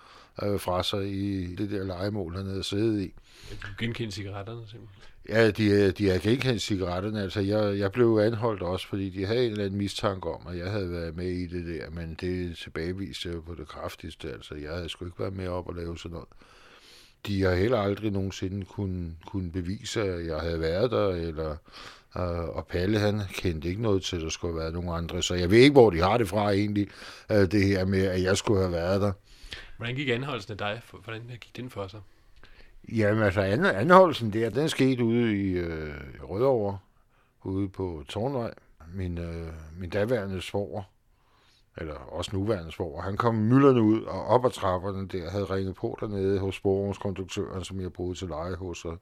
øh, 0.42 0.60
fra 0.60 0.82
sig 0.82 1.10
i 1.10 1.54
det 1.54 1.70
der 1.70 1.84
legemål, 1.84 2.36
han 2.36 2.46
havde 2.46 2.64
siddet 2.64 3.00
i. 3.00 3.14
Du 3.62 3.68
genkendte 3.78 4.16
cigaretterne 4.16 4.60
simpelthen? 4.68 5.02
Ja, 5.28 5.50
de, 5.50 5.90
de 5.92 6.08
har 6.08 6.18
genkendt 6.18 6.62
cigaretterne. 6.62 7.22
Altså, 7.22 7.40
jeg, 7.40 7.78
jeg 7.78 7.92
blev 7.92 8.20
anholdt 8.22 8.62
også, 8.62 8.88
fordi 8.88 9.10
de 9.10 9.26
havde 9.26 9.44
en 9.44 9.50
eller 9.50 9.64
anden 9.64 9.78
mistanke 9.78 10.28
om, 10.28 10.46
at 10.46 10.58
jeg 10.58 10.70
havde 10.70 10.90
været 10.90 11.16
med 11.16 11.26
i 11.26 11.46
det 11.46 11.66
der, 11.66 11.90
men 11.90 12.16
det 12.20 12.56
tilbageviste 12.56 13.28
jeg 13.28 13.42
på 13.46 13.54
det 13.54 13.68
kraftigste. 13.68 14.32
Altså, 14.32 14.54
jeg 14.54 14.70
havde 14.70 14.88
sgu 14.88 15.04
ikke 15.04 15.20
været 15.20 15.36
med 15.36 15.48
op 15.48 15.68
og 15.68 15.74
lave 15.74 15.98
sådan 15.98 16.12
noget. 16.12 16.28
De 17.26 17.42
har 17.42 17.54
heller 17.54 17.78
aldrig 17.78 18.10
nogensinde 18.10 18.64
kunne, 18.64 19.16
kunne 19.26 19.52
bevise, 19.52 20.02
at 20.02 20.26
jeg 20.26 20.40
havde 20.40 20.60
været 20.60 20.90
der, 20.90 21.08
eller 21.08 21.56
Uh, 22.16 22.56
og 22.56 22.66
Palle, 22.66 22.98
han 22.98 23.20
kendte 23.34 23.68
ikke 23.68 23.82
noget 23.82 24.02
til, 24.02 24.16
at 24.16 24.22
der 24.22 24.28
skulle 24.28 24.54
have 24.54 24.60
været 24.60 24.74
nogen 24.74 24.88
andre. 24.88 25.22
Så 25.22 25.34
jeg 25.34 25.50
ved 25.50 25.58
ikke, 25.58 25.72
hvor 25.72 25.90
de 25.90 25.98
har 25.98 26.18
det 26.18 26.28
fra 26.28 26.50
egentlig, 26.50 26.88
uh, 27.30 27.36
det 27.36 27.66
her 27.66 27.84
med, 27.84 28.06
at 28.06 28.22
jeg 28.22 28.36
skulle 28.36 28.60
have 28.60 28.72
været 28.72 29.00
der. 29.00 29.12
Hvordan 29.76 29.94
gik 29.94 30.08
anholdelsen 30.08 30.52
af 30.52 30.58
dig? 30.58 30.82
Hvordan 31.04 31.22
gik 31.28 31.56
den 31.56 31.70
for 31.70 31.86
sig? 31.86 32.00
Jamen 32.92 33.22
altså, 33.22 33.40
anholdelsen 33.40 34.32
der, 34.32 34.50
den 34.50 34.68
skete 34.68 35.04
ude 35.04 35.36
i 35.36 35.52
øh, 35.52 35.94
Rødovre, 36.22 36.78
ude 37.42 37.68
på 37.68 38.04
Tornvej. 38.08 38.54
Min, 38.94 39.18
øh, 39.18 39.48
min 39.78 39.90
daværende 39.90 40.42
svoger, 40.42 40.82
eller 41.76 41.94
også 41.94 42.30
nuværende 42.36 42.72
svoger, 42.72 43.02
han 43.02 43.16
kom 43.16 43.34
mylderne 43.34 43.82
ud 43.82 44.02
og 44.02 44.24
op 44.26 44.44
ad 44.44 44.50
trapperne 44.50 45.08
der, 45.08 45.30
havde 45.30 45.44
ringet 45.44 45.74
på 45.74 45.98
dernede 46.00 46.38
hos 46.38 46.54
sporvognskonduktøren, 46.54 47.64
som 47.64 47.80
jeg 47.80 47.92
boede 47.92 48.14
til 48.14 48.28
leje 48.28 48.54
hos, 48.54 48.84
og, 48.84 48.98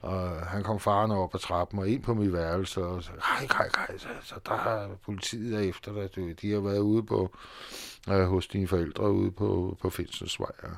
og 0.00 0.30
han 0.30 0.62
kom 0.62 0.80
farne 0.80 1.14
op 1.14 1.34
ad 1.34 1.40
trappen 1.40 1.78
og 1.78 1.88
ind 1.88 2.02
på 2.02 2.14
mit 2.14 2.32
værelse, 2.32 2.84
og 2.84 3.04
sagde, 3.04 3.20
hej, 3.20 3.48
hej, 3.52 3.68
hej, 3.76 3.98
så, 3.98 4.08
så 4.22 4.34
der 4.46 4.56
har 4.56 4.88
politiet 5.04 5.68
efter 5.68 5.92
dig, 5.92 6.38
de 6.40 6.52
har 6.52 6.60
været 6.60 6.78
ude 6.78 7.02
på, 7.02 7.36
øh, 8.10 8.24
hos 8.24 8.46
dine 8.46 8.68
forældre 8.68 9.12
ude 9.12 9.30
på, 9.30 9.76
på 9.80 9.90
Finsensvej, 9.90 10.52
ja. 10.62 10.68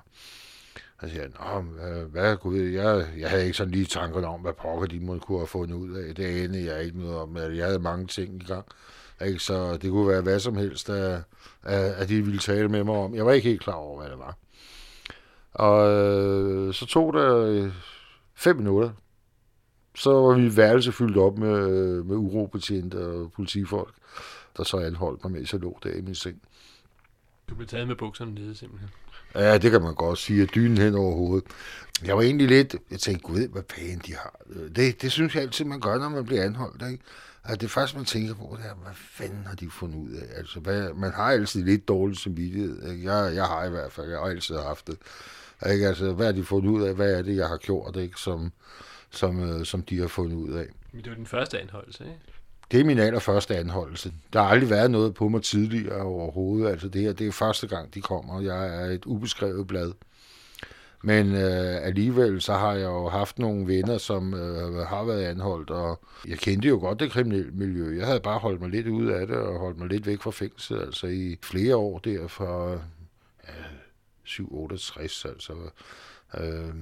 Så 1.01 1.09
siger 1.09 1.23
han, 1.41 1.65
hvad, 1.65 2.01
øh, 2.01 2.13
hvad 2.13 2.37
gud, 2.37 2.59
jeg, 2.59 3.07
jeg 3.19 3.31
havde 3.31 3.45
ikke 3.45 3.57
sådan 3.57 3.73
lige 3.73 3.87
tankerne 3.87 4.27
om, 4.27 4.41
hvad 4.41 4.53
pokker 4.53 4.87
de 4.87 5.01
måtte 5.01 5.21
kunne 5.21 5.39
have 5.39 5.47
fundet 5.47 5.77
ud 5.77 5.95
af. 5.95 6.15
Det 6.15 6.45
anede 6.45 6.75
jeg 6.75 6.85
ikke 6.85 6.99
noget 6.99 7.17
om. 7.17 7.37
Jeg 7.37 7.67
havde 7.67 7.79
mange 7.79 8.07
ting 8.07 8.43
i 8.43 8.47
gang. 8.47 8.65
Ikke? 9.27 9.39
Så 9.39 9.77
det 9.77 9.91
kunne 9.91 10.09
være 10.09 10.23
hvad 10.23 10.41
som 10.41 10.57
helst, 10.57 10.91
at, 10.91 11.17
øh, 11.67 12.01
at 12.01 12.09
de 12.09 12.23
ville 12.23 12.39
tale 12.39 12.69
med 12.69 12.85
mig 12.85 12.95
om. 12.95 13.15
Jeg 13.15 13.27
var 13.27 13.33
ikke 13.33 13.49
helt 13.49 13.63
klar 13.63 13.75
over, 13.75 14.01
hvad 14.01 14.11
det 14.11 14.19
var. 14.19 14.37
Og 15.53 15.91
øh, 15.91 16.75
så 16.75 16.87
tog 16.87 17.15
det 17.15 17.49
øh, 17.49 17.73
fem 18.35 18.57
minutter. 18.57 18.91
Så 19.95 20.13
var 20.13 20.35
vi 20.35 20.57
værelse 20.57 20.93
fyldt 20.93 21.17
op 21.17 21.39
med, 21.39 21.69
med 22.03 22.17
urobetjente 22.17 23.07
og 23.07 23.33
politifolk, 23.33 23.95
der 24.57 24.65
så 24.65 24.77
anholdt 24.77 25.25
mig, 25.25 25.33
mens 25.33 25.53
jeg 25.53 25.61
lå 25.61 25.79
der 25.83 25.91
i 25.91 26.01
min 26.01 26.15
seng. 26.15 26.43
Du 27.49 27.55
blev 27.55 27.69
taget 27.69 27.89
med 27.89 27.97
bukserne 27.97 28.35
nede 28.35 28.55
simpelthen? 28.55 28.91
Ja, 29.35 29.59
det 29.59 29.71
kan 29.71 29.83
man 29.83 29.95
godt 29.95 30.19
sige, 30.19 30.47
dynen 30.47 30.79
hen 30.79 30.95
over 30.95 31.15
hovedet. 31.15 31.45
Jeg 32.05 32.17
var 32.17 32.23
egentlig 32.23 32.49
lidt, 32.49 32.77
jeg 32.91 32.99
tænkte, 32.99 33.23
gud, 33.23 33.49
hvad 33.49 33.63
pæne 33.63 34.01
de 34.07 34.15
har. 34.15 34.41
Det, 34.77 35.03
det 35.03 35.13
synes 35.13 35.35
jeg 35.35 35.43
altid, 35.43 35.65
man 35.65 35.81
gør, 35.81 35.99
når 35.99 36.09
man 36.09 36.25
bliver 36.25 36.45
anholdt, 36.45 36.91
ikke? 36.91 37.05
At 37.45 37.61
det 37.61 37.71
første, 37.71 37.97
man 37.97 38.07
tænker 38.07 38.35
på, 38.35 38.57
det 38.59 38.67
er, 38.71 38.75
hvad 38.75 38.93
fanden 38.95 39.47
har 39.47 39.55
de 39.55 39.71
fundet 39.71 39.97
ud 39.99 40.11
af? 40.11 40.39
Altså, 40.39 40.61
hvad, 40.61 40.95
man 40.95 41.13
har 41.13 41.25
altid 41.25 41.65
lidt 41.65 41.89
dårlig 41.89 42.17
samvittighed. 42.17 42.93
Ikke? 42.93 43.13
Jeg, 43.13 43.35
jeg 43.35 43.45
har 43.45 43.65
i 43.65 43.71
hvert 43.71 43.93
fald, 43.93 44.11
jeg 44.11 44.19
har 44.19 44.27
altid 44.27 44.57
haft 44.57 44.87
det. 44.87 44.99
Ikke? 45.73 45.87
Altså, 45.89 46.13
hvad 46.13 46.27
har 46.27 46.33
de 46.33 46.45
fundet 46.45 46.71
ud 46.71 46.83
af? 46.83 46.95
Hvad 46.95 47.13
er 47.15 47.23
det, 47.23 47.37
jeg 47.37 47.49
har 47.49 47.57
gjort, 47.57 47.97
ikke? 47.97 48.21
Som, 48.21 48.53
som, 49.11 49.41
øh, 49.51 49.65
som 49.65 49.83
de 49.83 50.01
har 50.01 50.09
fundet 50.09 50.37
ud 50.37 50.53
af? 50.53 50.67
Men 50.93 51.03
det 51.03 51.11
var 51.11 51.17
den 51.17 51.27
første 51.27 51.61
anholdelse, 51.61 52.05
ikke? 52.05 52.19
Det 52.71 52.81
er 52.81 52.85
min 52.85 52.99
allerførste 52.99 53.57
anholdelse. 53.57 54.13
Der 54.33 54.43
har 54.43 54.49
aldrig 54.49 54.71
været 54.71 54.91
noget 54.91 55.15
på 55.15 55.29
mig 55.29 55.43
tidligere 55.43 56.03
overhovedet. 56.03 56.71
Altså 56.71 56.89
det 56.89 57.03
her, 57.03 57.13
det 57.13 57.27
er 57.27 57.33
første 57.33 57.67
gang, 57.67 57.95
de 57.95 58.01
kommer. 58.01 58.41
Jeg 58.41 58.83
er 58.83 58.87
et 58.87 59.05
ubeskrevet 59.05 59.67
blad. 59.67 59.93
Men 61.03 61.35
øh, 61.35 61.87
alligevel 61.87 62.41
så 62.41 62.53
har 62.53 62.73
jeg 62.73 62.85
jo 62.85 63.09
haft 63.09 63.39
nogle 63.39 63.67
venner, 63.67 63.99
som 63.99 64.35
øh, 64.35 64.87
har 64.87 65.05
været 65.05 65.25
anholdt, 65.25 65.71
og 65.71 66.01
jeg 66.29 66.39
kendte 66.39 66.69
jo 66.69 66.79
godt 66.79 67.01
det 67.01 67.11
kriminelle 67.11 67.51
miljø. 67.51 67.99
Jeg 67.99 68.07
havde 68.07 68.21
bare 68.21 68.39
holdt 68.39 68.61
mig 68.61 68.71
lidt 68.71 68.87
ud 68.87 69.07
af 69.07 69.27
det, 69.27 69.37
og 69.37 69.59
holdt 69.59 69.79
mig 69.79 69.89
lidt 69.89 70.07
væk 70.07 70.23
fra 70.23 70.31
fængsel, 70.31 70.81
altså 70.81 71.07
i 71.07 71.37
flere 71.43 71.77
år 71.77 71.99
der 71.99 72.29
fra 72.29 72.71
ja, 73.49 73.53
7-68, 74.27 75.29
altså 75.29 75.53
Øh, 76.39 76.75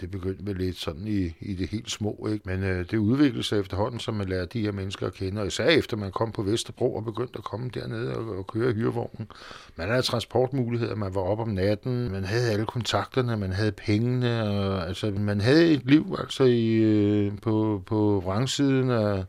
det 0.00 0.10
begyndte 0.10 0.44
med 0.44 0.54
lidt 0.54 0.76
sådan 0.76 1.06
i, 1.06 1.36
i 1.40 1.54
det 1.54 1.68
helt 1.68 1.90
små, 1.90 2.28
ikke? 2.32 2.48
men 2.48 2.62
øh, 2.62 2.86
det 2.90 2.96
udviklede 2.96 3.42
sig 3.42 3.60
efterhånden, 3.60 4.00
som 4.00 4.14
man 4.14 4.28
lærer 4.28 4.44
de 4.44 4.60
her 4.60 4.72
mennesker 4.72 5.06
at 5.06 5.12
kende, 5.14 5.40
og 5.40 5.46
især 5.46 5.66
efter 5.66 5.96
man 5.96 6.12
kom 6.12 6.32
på 6.32 6.42
Vesterbro 6.42 6.94
og 6.94 7.04
begyndte 7.04 7.38
at 7.38 7.44
komme 7.44 7.70
dernede 7.74 8.16
og, 8.16 8.38
og 8.38 8.46
køre 8.46 8.72
hyrevognen. 8.72 9.28
Man 9.76 9.88
havde 9.88 10.02
transportmuligheder, 10.02 10.94
man 10.94 11.14
var 11.14 11.20
op 11.20 11.40
om 11.40 11.48
natten, 11.48 12.12
man 12.12 12.24
havde 12.24 12.50
alle 12.50 12.66
kontakterne, 12.66 13.36
man 13.36 13.52
havde 13.52 13.72
pengene, 13.72 14.42
og, 14.42 14.88
altså 14.88 15.10
man 15.10 15.40
havde 15.40 15.72
et 15.72 15.82
liv 15.84 16.16
altså 16.18 16.44
i, 16.44 16.74
øh, 16.74 17.32
på, 17.42 17.82
på 17.86 18.22
vrangsiden 18.24 18.90
af, 18.90 19.24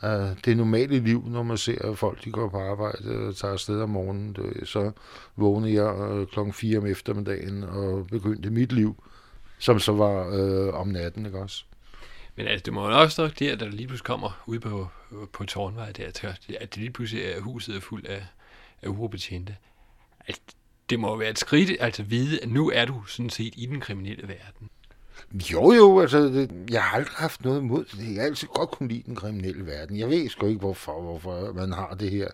af 0.00 0.36
det 0.44 0.56
normale 0.56 0.98
liv, 0.98 1.24
når 1.26 1.42
man 1.42 1.56
ser, 1.56 1.90
at 1.90 1.98
folk 1.98 2.24
de 2.24 2.30
går 2.30 2.48
på 2.48 2.58
arbejde 2.58 3.28
og 3.28 3.36
tager 3.36 3.52
afsted 3.52 3.80
om 3.80 3.88
morgenen. 3.88 4.36
Så 4.64 4.90
vågnede 5.36 5.74
jeg 5.74 6.10
øh, 6.10 6.26
klokken 6.26 6.52
4 6.52 6.78
om 6.78 6.86
eftermiddagen 6.86 7.64
og 7.64 8.06
begyndte 8.06 8.50
mit 8.50 8.72
liv 8.72 8.96
som 9.62 9.80
så 9.80 9.92
var 9.92 10.28
øh, 10.32 10.74
om 10.74 10.88
natten, 10.88 11.26
ikke 11.26 11.38
også? 11.38 11.64
Men 12.36 12.46
altså, 12.46 12.62
det 12.64 12.72
må 12.72 12.88
jo 12.88 13.00
også 13.00 13.22
nok 13.22 13.38
det, 13.38 13.50
at 13.50 13.60
der 13.60 13.68
lige 13.68 13.86
pludselig 13.86 14.06
kommer 14.06 14.42
ud 14.46 14.58
på, 14.58 14.88
på 15.32 15.44
Tårnvej 15.44 15.92
der, 15.92 16.06
at 16.60 16.74
det 16.74 16.76
lige 16.76 16.90
pludselig 16.90 17.24
er 17.24 17.40
huset 17.40 17.76
er 17.76 17.80
fuld 17.80 18.06
af, 18.06 18.26
af 18.82 18.88
urobetjente. 18.88 19.56
Altså, 20.28 20.42
det 20.90 21.00
må 21.00 21.16
være 21.16 21.30
et 21.30 21.38
skridt, 21.38 21.70
altså 21.80 22.02
vide, 22.02 22.42
at 22.42 22.48
nu 22.48 22.70
er 22.70 22.84
du 22.84 23.04
sådan 23.04 23.30
set 23.30 23.54
i 23.56 23.66
den 23.66 23.80
kriminelle 23.80 24.28
verden. 24.28 24.70
Jo, 25.52 25.72
jo, 25.72 26.00
altså, 26.00 26.18
det, 26.18 26.50
jeg 26.70 26.82
har 26.82 26.96
aldrig 26.96 27.14
haft 27.16 27.44
noget 27.44 27.60
imod 27.60 27.84
det. 27.84 28.14
Jeg 28.14 28.22
har 28.22 28.26
altid 28.26 28.48
godt 28.48 28.70
kunne 28.70 28.88
lide 28.88 29.02
den 29.06 29.16
kriminelle 29.16 29.66
verden. 29.66 29.98
Jeg 29.98 30.10
ved 30.10 30.28
sgu 30.28 30.46
ikke, 30.46 30.58
hvorfor, 30.58 31.02
hvorfor 31.02 31.52
man 31.52 31.72
har 31.72 31.94
det 32.00 32.10
her. 32.10 32.28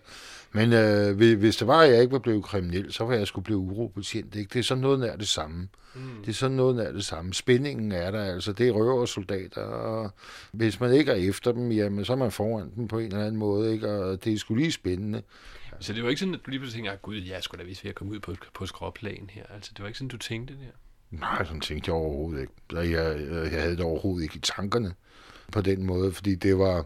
Men 0.51 0.73
øh, 0.73 1.37
hvis 1.37 1.57
det 1.57 1.67
var, 1.67 1.81
at 1.81 1.91
jeg 1.91 2.01
ikke 2.01 2.11
var 2.11 2.19
blevet 2.19 2.43
kriminel, 2.43 2.93
så 2.93 3.05
var 3.05 3.13
jeg 3.13 3.27
skulle 3.27 3.45
blive 3.45 3.57
urobetjent. 3.57 4.35
Ikke? 4.35 4.49
Det 4.53 4.59
er 4.59 4.63
sådan 4.63 4.81
noget 4.81 4.99
nær 4.99 5.15
det 5.15 5.27
samme. 5.27 5.67
Mm. 5.95 6.01
Det 6.21 6.29
er 6.29 6.33
sådan 6.33 6.57
noget 6.57 6.75
nær 6.75 6.91
det 6.91 7.05
samme. 7.05 7.33
Spændingen 7.33 7.91
er 7.91 8.11
der, 8.11 8.23
altså. 8.23 8.53
Det 8.53 8.67
er 8.67 8.71
røver 8.71 9.05
soldater, 9.05 9.61
og 9.61 10.11
hvis 10.51 10.79
man 10.79 10.93
ikke 10.93 11.11
er 11.11 11.29
efter 11.29 11.51
dem, 11.51 11.71
jamen, 11.71 12.05
så 12.05 12.13
er 12.13 12.17
man 12.17 12.31
foran 12.31 12.71
dem 12.75 12.87
på 12.87 12.99
en 12.99 13.05
eller 13.05 13.19
anden 13.19 13.37
måde, 13.37 13.73
ikke? 13.73 13.91
Og 13.91 14.23
det 14.23 14.33
er 14.33 14.37
sgu 14.37 14.55
lige 14.55 14.71
spændende. 14.71 15.21
Så 15.79 15.93
det 15.93 16.03
var 16.03 16.09
ikke 16.09 16.19
sådan, 16.19 16.33
at 16.33 16.39
du 16.45 16.49
lige 16.49 16.59
pludselig 16.59 16.77
tænkte, 16.77 16.91
at 16.91 17.01
gud, 17.01 17.15
jeg 17.15 17.43
skulle 17.43 17.63
da 17.63 17.67
vist 17.67 17.83
ved 17.83 17.89
at 17.89 17.95
komme 17.95 18.13
ud 18.13 18.19
på, 18.19 18.35
på 18.53 18.65
skråplan 18.65 19.29
her. 19.29 19.43
Altså, 19.55 19.71
det 19.73 19.81
var 19.81 19.87
ikke 19.87 19.97
sådan, 19.97 20.07
du 20.07 20.17
tænkte 20.17 20.53
det 20.53 20.61
der? 20.61 20.77
Nej, 21.11 21.45
sådan 21.45 21.61
tænkte 21.61 21.89
jeg 21.89 21.95
overhovedet 21.95 22.41
ikke. 22.41 22.53
Jeg, 22.73 23.19
jeg 23.51 23.61
havde 23.61 23.77
det 23.77 23.85
overhovedet 23.85 24.23
ikke 24.23 24.35
i 24.35 24.39
tankerne 24.39 24.93
på 25.51 25.61
den 25.61 25.85
måde, 25.85 26.11
fordi 26.11 26.35
det 26.35 26.57
var... 26.57 26.85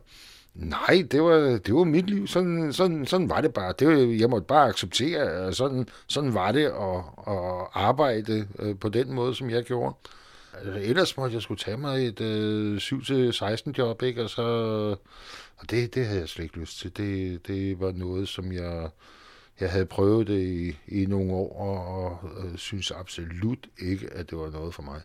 Nej, 0.54 1.08
det 1.12 1.24
var, 1.24 1.38
det 1.66 1.76
var 1.76 1.84
mit 1.84 2.10
liv. 2.10 2.28
Sådan, 2.28 2.74
sådan, 2.74 3.06
sådan 3.06 3.30
var 3.30 3.42
det 3.42 3.54
bare. 3.54 3.74
Det 3.80 3.88
var, 3.88 3.94
jeg 3.94 4.30
måtte 4.30 4.48
bare 4.48 4.68
acceptere, 4.70 5.22
at 5.22 5.56
sådan, 5.56 5.88
sådan 6.08 6.34
var 6.34 6.52
det 6.52 6.66
at, 6.66 6.98
at 7.28 7.68
arbejde 7.74 8.48
øh, 8.60 8.80
på 8.80 8.90
den 8.90 9.14
måde, 9.14 9.36
som 9.36 9.50
jeg 9.50 9.64
gjorde. 9.64 9.96
Altså, 10.54 10.80
ellers 10.90 11.18
måtte 11.18 11.34
jeg 11.34 11.42
skulle 11.42 11.60
tage 11.60 11.78
mig 11.78 12.08
et 12.08 12.22
øh, 12.22 12.78
7-16 12.78 13.72
job, 13.78 14.02
ikke? 14.02 14.24
Og, 14.24 14.30
så, 14.30 14.42
og 15.58 15.70
det, 15.70 15.96
det 15.96 16.06
havde 16.06 16.20
jeg 16.20 16.30
slet 16.30 16.44
ikke 16.44 16.60
lyst 16.60 16.80
til. 16.80 16.98
Det, 16.98 17.48
det 17.48 17.80
var 17.80 17.92
noget, 17.92 18.28
som 18.28 18.52
jeg 18.52 18.90
jeg 19.60 19.72
havde 19.72 19.86
prøvet 19.86 20.28
det 20.28 20.40
i, 20.40 20.78
i 20.88 21.06
nogle 21.06 21.34
år, 21.34 21.58
og, 21.60 22.04
og 22.04 22.30
øh, 22.46 22.58
synes 22.58 22.92
absolut 22.92 23.68
ikke, 23.80 24.10
at 24.14 24.30
det 24.30 24.38
var 24.38 24.50
noget 24.50 24.74
for 24.74 24.84
mig. 24.84 25.02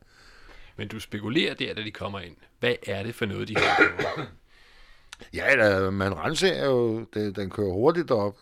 Men 0.76 0.88
du 0.88 1.00
spekulerer 1.00 1.54
der, 1.54 1.74
da 1.74 1.82
de 1.82 1.90
kommer 1.90 2.20
ind. 2.20 2.36
Hvad 2.60 2.74
er 2.86 3.02
det 3.02 3.14
for 3.14 3.26
noget, 3.26 3.48
de 3.48 3.54
har 3.56 4.28
Ja, 5.34 5.56
da, 5.56 5.90
man 5.90 6.16
renser 6.16 6.64
jo, 6.64 7.04
det, 7.14 7.36
den 7.36 7.50
kører 7.50 7.72
hurtigt 7.72 8.10
op. 8.10 8.36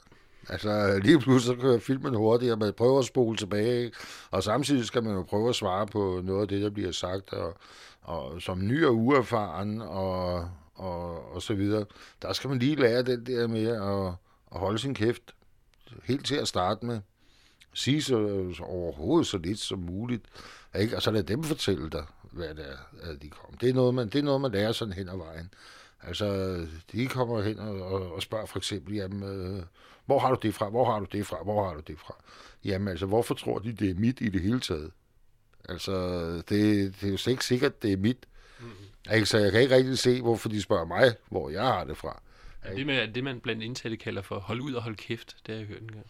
Altså 0.49 1.01
lige 1.03 1.21
pludselig 1.21 1.57
så 1.57 1.63
kører 1.63 1.79
filmen 1.79 2.15
hurtigt, 2.15 2.53
og 2.53 2.59
man 2.59 2.73
prøver 2.73 2.99
at 2.99 3.05
spole 3.05 3.37
tilbage, 3.37 3.93
og 4.31 4.43
samtidig 4.43 4.85
skal 4.85 5.03
man 5.05 5.15
jo 5.15 5.23
prøve 5.23 5.49
at 5.49 5.55
svare 5.55 5.87
på 5.87 6.21
noget 6.25 6.43
af 6.43 6.49
det, 6.49 6.63
der 6.63 6.71
bliver 6.71 6.93
sagt, 6.93 7.33
og, 7.33 7.57
og 8.03 8.43
som 8.43 8.67
ny 8.67 8.85
og 8.85 8.97
uerfaren, 8.97 9.83
og, 9.83 10.51
og, 10.75 11.33
og 11.35 11.43
så 11.43 11.55
videre, 11.55 11.85
der 12.23 12.33
skal 12.33 12.51
man 12.51 12.59
lige 12.59 12.77
lære 12.77 13.03
den 13.03 13.27
der 13.27 13.47
med 13.47 13.67
at, 13.67 14.15
at 14.55 14.61
holde 14.61 14.79
sin 14.79 14.95
kæft, 14.95 15.23
helt 16.05 16.27
til 16.27 16.37
at 16.37 16.49
starte 16.49 16.87
med. 16.87 17.01
Sige 17.75 18.03
så, 18.03 18.49
så 18.57 18.63
overhovedet 18.63 19.27
så 19.27 19.39
lidt 19.39 19.59
som 19.59 19.79
muligt. 19.79 20.25
Ikke? 20.79 20.97
Og 20.97 21.03
så 21.03 21.11
lad 21.11 21.23
dem 21.23 21.43
fortælle 21.45 21.91
dig, 21.91 22.05
hvad 22.33 22.55
det 22.55 22.71
er, 22.71 23.11
at 23.11 23.23
de 23.23 23.29
kom. 23.29 23.55
Det 23.61 23.69
er 23.69 23.75
noget, 23.75 23.95
man, 23.95 24.07
det 24.07 24.19
er 24.19 24.23
noget, 24.23 24.41
man 24.41 24.53
lærer 24.53 24.73
sådan 24.73 24.95
hen 24.95 25.09
ad 25.09 25.17
vejen. 25.17 25.51
Altså, 26.03 26.57
de 26.93 27.07
kommer 27.07 27.43
hen 27.43 27.59
og, 27.59 27.83
og, 27.83 28.13
og 28.13 28.23
spørger 28.23 28.47
for 28.47 28.59
eksempel, 28.59 28.95
jamen, 28.95 29.23
øh, 29.23 29.63
hvor 30.07 30.19
har 30.19 30.35
du 30.35 30.39
det 30.43 30.55
fra, 30.55 30.69
hvor 30.69 30.85
har 30.85 30.99
du 30.99 31.07
det 31.13 31.27
fra, 31.27 31.43
hvor 31.43 31.69
har 31.69 31.75
du 31.75 31.81
det 31.81 31.99
fra? 31.99 32.15
Jamen, 32.65 32.89
altså, 32.89 33.07
hvorfor 33.07 33.35
tror 33.35 33.59
de, 33.59 33.73
det 33.73 33.91
er 33.91 33.95
mit 33.95 34.21
i 34.21 34.29
det 34.29 34.41
hele 34.41 34.61
taget? 34.61 34.91
Altså, 35.69 36.27
det, 36.37 36.95
det 37.01 37.07
er 37.07 37.11
jo 37.11 37.17
slet 37.17 37.33
ikke 37.33 37.45
sikkert, 37.45 37.83
det 37.83 37.93
er 37.93 37.97
mit. 37.97 38.27
Mm-hmm. 38.61 39.15
Ikke? 39.15 39.27
Så 39.27 39.39
jeg 39.39 39.53
kan 39.53 39.61
ikke 39.61 39.75
rigtig 39.75 39.99
se, 39.99 40.23
hvorfor 40.23 40.49
de 40.49 40.63
spørger 40.63 40.87
mig, 40.87 41.15
hvor 41.29 41.51
jeg 41.51 41.63
har 41.63 41.85
det 41.85 41.97
fra. 41.97 42.23
Ja, 42.69 42.75
det 42.75 42.87
med 42.87 43.09
det, 43.09 43.25
man 43.25 43.41
blandt 43.41 43.63
indsatte 43.63 43.97
kalder 43.97 44.23
for 44.23 44.39
hold 44.39 44.61
ud 44.61 44.73
og 44.73 44.83
hold 44.83 44.97
kæft, 44.97 45.37
det 45.47 45.55
har 45.55 45.59
jeg 45.61 45.69
hørt 45.69 45.83
en 45.83 45.93
gang. 45.93 46.07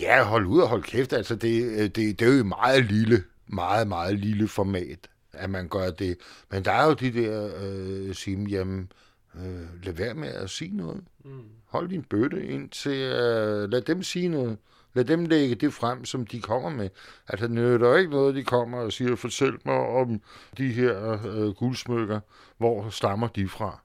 Ja, 0.00 0.24
hold 0.24 0.46
ud 0.46 0.60
og 0.60 0.68
hold 0.68 0.82
kæft, 0.82 1.12
altså 1.12 1.36
det, 1.36 1.62
øh, 1.64 1.78
det, 1.78 1.96
det 1.96 2.22
er 2.22 2.36
jo 2.38 2.44
meget 2.44 2.84
lille, 2.84 3.24
meget, 3.46 3.88
meget 3.88 4.18
lille 4.18 4.48
format, 4.48 5.10
at 5.32 5.50
man 5.50 5.68
gør 5.68 5.90
det. 5.90 6.16
Men 6.50 6.64
der 6.64 6.72
er 6.72 6.86
jo 6.86 6.92
de 6.92 7.12
der, 7.12 7.50
øh, 7.62 8.14
sige, 8.14 8.46
jamen, 8.48 8.92
øh, 9.34 9.84
lad 9.84 9.92
være 9.92 10.14
med 10.14 10.28
at 10.28 10.50
sige 10.50 10.76
noget. 10.76 11.04
Mm. 11.24 11.42
Hold 11.66 11.88
din 11.88 12.02
bøtte 12.02 12.46
ind 12.46 12.70
til, 12.70 13.00
øh, 13.00 13.70
lad 13.70 13.80
dem 13.80 14.02
sige 14.02 14.28
noget. 14.28 14.58
Lad 14.94 15.04
dem 15.04 15.24
lægge 15.24 15.54
det 15.54 15.72
frem, 15.72 16.04
som 16.04 16.26
de 16.26 16.40
kommer 16.40 16.70
med. 16.70 16.90
Altså, 17.28 17.46
det 17.46 17.54
nytter 17.54 17.96
ikke 17.96 18.10
noget, 18.10 18.34
de 18.34 18.44
kommer 18.44 18.78
og 18.78 18.92
siger, 18.92 19.16
fortæl 19.16 19.52
mig 19.64 19.74
om 19.74 20.20
de 20.58 20.68
her 20.72 21.26
øh, 21.26 21.54
guldsmykker. 21.54 22.20
Hvor 22.58 22.90
stammer 22.90 23.28
de 23.28 23.48
fra? 23.48 23.80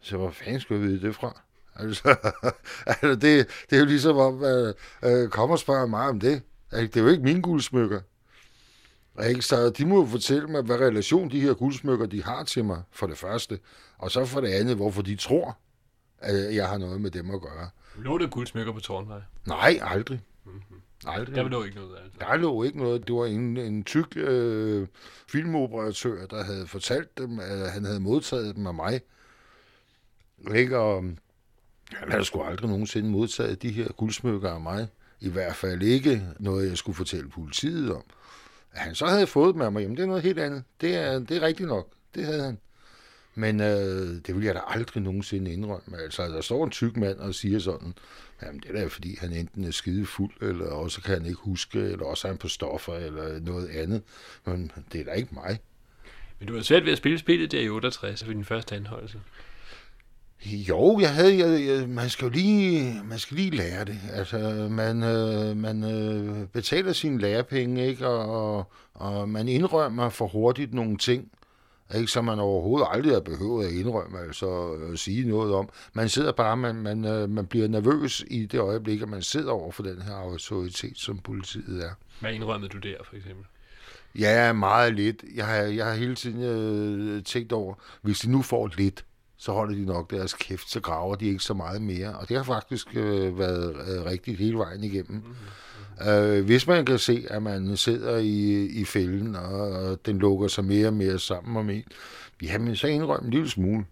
Så 0.00 0.16
hvor 0.16 0.30
fanden 0.30 0.60
skulle 0.60 0.80
jeg 0.80 0.90
vide 0.90 1.06
det 1.06 1.14
fra? 1.14 1.40
Altså, 1.76 2.16
altså 2.86 3.14
det, 3.14 3.46
det 3.70 3.76
er 3.76 3.80
jo 3.80 3.84
ligesom 3.84 4.16
om, 4.16 4.44
at 4.44 4.74
øh, 5.04 5.28
kommer 5.28 5.54
og 5.54 5.58
spørger 5.58 5.86
mig 5.86 6.08
om 6.08 6.20
det. 6.20 6.42
Det 6.70 6.96
er 6.96 7.00
jo 7.00 7.08
ikke 7.08 7.22
mine 7.22 7.42
guldsmykker. 7.42 8.00
Ikke? 9.28 9.42
Så 9.42 9.70
de 9.70 9.86
må 9.86 10.00
jo 10.00 10.06
fortælle 10.06 10.48
mig, 10.48 10.62
hvad 10.62 10.76
relation 10.76 11.30
de 11.30 11.40
her 11.40 11.54
guldsmykker, 11.54 12.06
de 12.06 12.22
har 12.22 12.44
til 12.44 12.64
mig, 12.64 12.82
for 12.90 13.06
det 13.06 13.18
første. 13.18 13.58
Og 13.98 14.10
så 14.10 14.24
for 14.24 14.40
det 14.40 14.48
andet, 14.48 14.76
hvorfor 14.76 15.02
de 15.02 15.16
tror, 15.16 15.58
at 16.18 16.54
jeg 16.54 16.68
har 16.68 16.78
noget 16.78 17.00
med 17.00 17.10
dem 17.10 17.30
at 17.30 17.40
gøre. 17.40 17.70
Lå 17.98 18.18
det 18.18 18.30
guldsmykker 18.30 18.72
på 18.72 18.80
Tårnvej? 18.80 19.20
Nej, 19.46 19.78
aldrig. 19.82 20.20
Mm-hmm. 20.44 20.80
Aldrig. 21.06 21.36
Der 21.36 21.48
lå 21.48 21.64
ikke 21.64 21.76
noget 21.76 21.96
altså. 22.04 22.18
Der 22.20 22.36
lå 22.36 22.62
ikke 22.62 22.78
noget. 22.78 23.06
Det 23.06 23.14
var 23.14 23.26
en, 23.26 23.56
en 23.56 23.84
tyk 23.84 24.16
øh, 24.16 24.86
filmoperatør, 25.28 26.26
der 26.26 26.44
havde 26.44 26.66
fortalt 26.66 27.18
dem, 27.18 27.38
at 27.38 27.70
han 27.70 27.84
havde 27.84 28.00
modtaget 28.00 28.56
dem 28.56 28.66
af 28.66 28.74
mig. 28.74 29.00
Ikke? 30.54 30.78
Og 30.78 30.96
øhm, 30.96 31.18
han 31.92 32.10
havde 32.10 32.24
sgu 32.24 32.42
aldrig 32.42 32.70
nogensinde 32.70 33.10
modtaget 33.10 33.62
de 33.62 33.70
her 33.70 33.88
guldsmykker 33.88 34.50
af 34.50 34.60
mig. 34.60 34.88
I 35.20 35.28
hvert 35.28 35.56
fald 35.56 35.82
ikke 35.82 36.22
noget, 36.38 36.68
jeg 36.68 36.78
skulle 36.78 36.96
fortælle 36.96 37.28
politiet 37.28 37.92
om. 37.94 38.02
At 38.72 38.80
han 38.80 38.94
så 38.94 39.06
havde 39.06 39.26
fået 39.26 39.54
dem 39.54 39.62
af 39.62 39.72
mig, 39.72 39.80
jamen 39.80 39.96
det 39.96 40.02
er 40.02 40.06
noget 40.06 40.22
helt 40.22 40.38
andet. 40.38 40.64
Det 40.80 40.94
er, 40.94 41.18
det 41.18 41.36
er 41.36 41.40
rigtigt 41.40 41.68
nok. 41.68 41.88
Det 42.14 42.24
havde 42.24 42.42
han. 42.42 42.58
Men 43.34 43.60
øh, 43.60 44.20
det 44.26 44.36
vil 44.36 44.44
jeg 44.44 44.54
da 44.54 44.60
aldrig 44.66 45.02
nogensinde 45.02 45.52
indrømme. 45.52 45.98
Altså, 46.02 46.28
der 46.28 46.40
står 46.40 46.64
en 46.64 46.70
tyk 46.70 46.96
mand 46.96 47.18
og 47.18 47.34
siger 47.34 47.58
sådan, 47.58 47.94
jamen 48.42 48.60
det 48.60 48.70
er 48.70 48.80
da 48.80 48.86
fordi, 48.86 49.16
han 49.20 49.32
enten 49.32 49.64
er 49.64 49.70
skide 49.70 50.06
fuld, 50.06 50.30
eller 50.42 50.66
også 50.66 51.02
kan 51.02 51.14
han 51.14 51.26
ikke 51.26 51.40
huske, 51.40 51.78
eller 51.78 52.04
også 52.04 52.28
er 52.28 52.32
han 52.32 52.38
på 52.38 52.48
stoffer, 52.48 52.94
eller 52.94 53.40
noget 53.40 53.68
andet. 53.68 54.02
Men 54.44 54.72
det 54.92 55.00
er 55.00 55.04
da 55.04 55.12
ikke 55.12 55.34
mig. 55.34 55.58
Men 56.38 56.48
du 56.48 56.54
har 56.54 56.62
svært 56.62 56.84
ved 56.84 56.92
at 56.92 56.98
spille 56.98 57.18
spillet 57.18 57.52
der 57.52 57.60
i 57.60 57.68
68 57.68 58.10
altså, 58.10 58.26
ved 58.26 58.34
din 58.34 58.44
første 58.44 58.76
anholdelse. 58.76 59.20
Jo, 60.46 60.98
jeg 61.00 61.14
havde, 61.14 61.38
jeg, 61.38 61.66
jeg, 61.66 61.88
man 61.88 62.08
skal 62.08 62.24
jo 62.24 62.30
lige, 62.30 63.00
man 63.04 63.18
skal 63.18 63.36
lige 63.36 63.50
lære 63.50 63.84
det. 63.84 63.98
Altså, 64.12 64.68
man, 64.70 65.02
øh, 65.02 65.56
man 65.56 65.84
øh, 65.84 66.46
betaler 66.46 66.92
sine 66.92 67.18
lærepenge, 67.18 67.86
ikke? 67.86 68.06
Og, 68.08 68.56
og, 68.56 68.72
og 68.94 69.28
man 69.28 69.48
indrømmer 69.48 70.08
for 70.08 70.26
hurtigt 70.26 70.74
nogle 70.74 70.96
ting, 70.96 71.28
ikke? 71.94 72.06
som 72.06 72.24
man 72.24 72.38
overhovedet 72.38 72.88
aldrig 72.90 73.12
har 73.12 73.20
behøvet 73.20 73.66
at 73.66 73.72
indrømme, 73.72 74.18
altså 74.18 74.72
at 74.92 74.98
sige 74.98 75.28
noget 75.28 75.54
om. 75.54 75.68
Man 75.92 76.08
sidder 76.08 76.32
bare, 76.32 76.56
man, 76.56 76.74
man, 76.74 77.04
øh, 77.04 77.30
man 77.30 77.46
bliver 77.46 77.68
nervøs 77.68 78.24
i 78.30 78.46
det 78.46 78.60
øjeblik, 78.60 79.02
at 79.02 79.08
man 79.08 79.22
sidder 79.22 79.52
over 79.52 79.72
for 79.72 79.82
den 79.82 80.02
her 80.02 80.14
autoritet, 80.14 80.98
som 80.98 81.18
politiet 81.18 81.84
er. 81.84 81.90
Hvad 82.20 82.32
indrømmede 82.32 82.68
du 82.68 82.78
der, 82.78 82.96
for 83.04 83.16
eksempel? 83.16 83.44
Ja, 84.14 84.52
meget 84.52 84.94
lidt. 84.94 85.24
Jeg 85.34 85.46
har, 85.46 85.56
jeg 85.56 85.86
har 85.86 85.94
hele 85.94 86.14
tiden 86.14 86.42
øh, 86.42 87.24
tænkt 87.24 87.52
over, 87.52 87.74
hvis 88.02 88.20
de 88.20 88.30
nu 88.30 88.42
får 88.42 88.70
lidt, 88.76 89.04
så 89.40 89.52
holder 89.52 89.74
de 89.74 89.84
nok 89.84 90.10
deres 90.10 90.34
kæft, 90.34 90.70
så 90.70 90.80
graver 90.80 91.14
de 91.14 91.26
ikke 91.26 91.42
så 91.42 91.54
meget 91.54 91.82
mere. 91.82 92.14
Og 92.14 92.28
det 92.28 92.36
har 92.36 92.44
faktisk 92.44 92.96
øh, 92.96 93.38
været 93.38 93.70
øh, 93.70 94.04
rigtigt 94.04 94.38
hele 94.38 94.58
vejen 94.58 94.84
igennem. 94.84 95.16
Mm-hmm. 95.16 96.08
Øh, 96.08 96.44
hvis 96.44 96.66
man 96.66 96.84
kan 96.84 96.98
se, 96.98 97.26
at 97.30 97.42
man 97.42 97.76
sidder 97.76 98.18
i, 98.18 98.66
i 98.66 98.84
fælden, 98.84 99.36
og, 99.36 99.70
og 99.70 100.06
den 100.06 100.18
lukker 100.18 100.48
sig 100.48 100.64
mere 100.64 100.86
og 100.86 100.94
mere 100.94 101.18
sammen 101.18 101.56
om 101.56 101.70
en, 101.70 101.84
jamen 102.42 102.76
så 102.76 102.86
indrøm 102.86 103.24
en 103.24 103.30
lille 103.30 103.50
smule. 103.50 103.84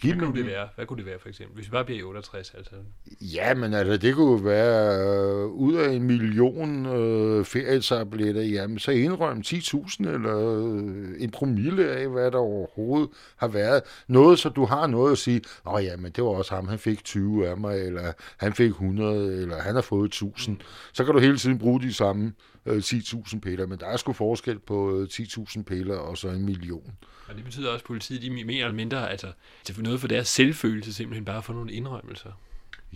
Giv 0.00 0.14
Hvad 0.14 0.26
kunne 0.26 0.36
det 0.36 0.46
være? 0.46 0.68
Hvad 0.74 0.86
kunne 0.86 0.96
det 0.96 1.06
være, 1.06 1.18
for 1.18 1.28
eksempel? 1.28 1.54
Hvis 1.54 1.66
vi 1.66 1.70
bare 1.70 1.84
bliver 1.84 2.08
68, 2.08 2.54
altså. 2.56 2.74
Ja, 3.20 3.54
men 3.54 3.74
altså, 3.74 3.96
det 3.96 4.14
kunne 4.14 4.44
være 4.44 4.98
øh, 4.98 5.46
ud 5.46 5.74
af 5.74 5.92
en 5.92 6.02
million 6.02 6.86
øh, 6.86 7.44
ferietabletter, 7.44 8.42
jamen, 8.42 8.78
så 8.78 8.90
indrøm 8.90 9.42
10.000 9.46 10.08
eller 10.08 10.64
øh, 10.64 11.14
en 11.18 11.30
promille 11.30 11.88
af, 11.88 12.08
hvad 12.08 12.30
der 12.30 12.38
overhovedet 12.38 13.08
har 13.36 13.48
været. 13.48 13.82
Noget, 14.08 14.38
så 14.38 14.48
du 14.48 14.64
har 14.64 14.86
noget 14.86 15.12
at 15.12 15.18
sige, 15.18 15.40
åh 15.66 15.84
ja, 15.84 15.96
men 15.96 16.12
det 16.12 16.24
var 16.24 16.30
også 16.30 16.54
ham, 16.54 16.68
han 16.68 16.78
fik 16.78 17.04
20 17.04 17.48
af 17.48 17.56
mig, 17.56 17.78
eller 17.86 18.12
han 18.36 18.52
fik 18.52 18.70
100, 18.70 19.42
eller 19.42 19.60
han 19.60 19.74
har 19.74 19.82
fået 19.82 20.14
1.000. 20.14 20.50
Mm. 20.50 20.60
Så 20.92 21.04
kan 21.04 21.14
du 21.14 21.20
hele 21.20 21.38
tiden 21.38 21.58
bruge 21.58 21.80
de 21.80 21.92
samme 21.92 22.32
øh, 22.66 22.78
10.000 22.78 23.40
piller, 23.40 23.66
men 23.66 23.78
der 23.78 23.86
er 23.86 23.96
sgu 23.96 24.12
forskel 24.12 24.58
på 24.58 25.00
øh, 25.00 25.08
10.000 25.12 25.62
piller 25.62 25.96
og 25.96 26.18
så 26.18 26.28
en 26.28 26.44
million. 26.44 26.92
Og 27.28 27.34
det 27.34 27.44
betyder 27.44 27.70
også, 27.70 27.82
at 27.82 27.86
politiet 27.86 28.22
de 28.22 28.30
mere 28.30 28.64
eller 28.64 28.72
mindre, 28.72 29.10
altså, 29.10 29.32
det 29.66 29.78
er 29.78 29.82
noget 29.82 30.00
for 30.00 30.08
deres 30.08 30.28
selvfølelse 30.28 30.92
simpelthen 30.92 31.24
bare 31.24 31.42
for 31.42 31.52
nogle 31.52 31.72
indrømmelser. 31.72 32.30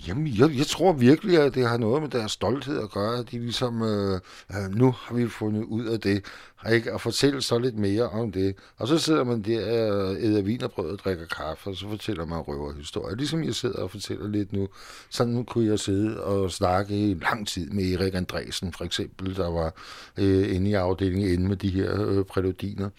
Jamen, 0.09 0.27
jeg, 0.27 0.57
jeg 0.57 0.67
tror 0.67 0.93
virkelig, 0.93 1.39
at 1.39 1.55
det 1.55 1.69
har 1.69 1.77
noget 1.77 2.03
med 2.03 2.11
deres 2.11 2.33
stolthed 2.33 2.83
at 2.83 2.91
gøre. 2.91 3.23
De 3.23 3.39
ligesom, 3.39 3.83
øh, 3.83 4.21
øh, 4.51 4.71
nu 4.75 4.91
har 4.91 5.15
vi 5.15 5.29
fundet 5.29 5.63
ud 5.63 5.85
af 5.85 6.01
det, 6.01 6.25
ikke? 6.69 6.93
og 6.93 7.01
fortælle 7.01 7.43
så 7.43 7.59
lidt 7.59 7.79
mere 7.79 8.09
om 8.09 8.33
det. 8.33 8.55
Og 8.77 8.89
så 8.89 8.99
sidder 8.99 9.25
man 9.25 9.43
der 9.43 9.93
og 9.93 10.17
æder 10.21 10.43
vinerbrød 10.43 10.91
og 10.91 10.99
drikker 10.99 11.27
kaffe, 11.27 11.71
og 11.71 11.77
så 11.77 11.89
fortæller 11.89 12.25
man 12.25 12.39
røverhistorier. 12.39 13.17
Ligesom 13.17 13.45
jeg 13.45 13.55
sidder 13.55 13.83
og 13.83 13.91
fortæller 13.91 14.29
lidt 14.29 14.53
nu. 14.53 14.69
Sådan 15.11 15.45
kunne 15.45 15.67
jeg 15.67 15.79
sidde 15.79 16.25
og 16.25 16.51
snakke 16.51 17.11
i 17.11 17.15
lang 17.15 17.49
tid 17.49 17.71
med 17.71 17.93
Erik 17.93 18.15
Andresen, 18.15 18.73
for 18.73 18.85
eksempel, 18.85 19.37
der 19.37 19.51
var 19.51 19.75
øh, 20.19 20.55
inde 20.55 20.71
i 20.71 20.75
afdelingen 20.75 21.33
inde 21.33 21.49
med 21.49 21.57
de 21.57 21.69
her 21.69 22.09
øh, 22.09 22.25
præludiner. 22.25 22.91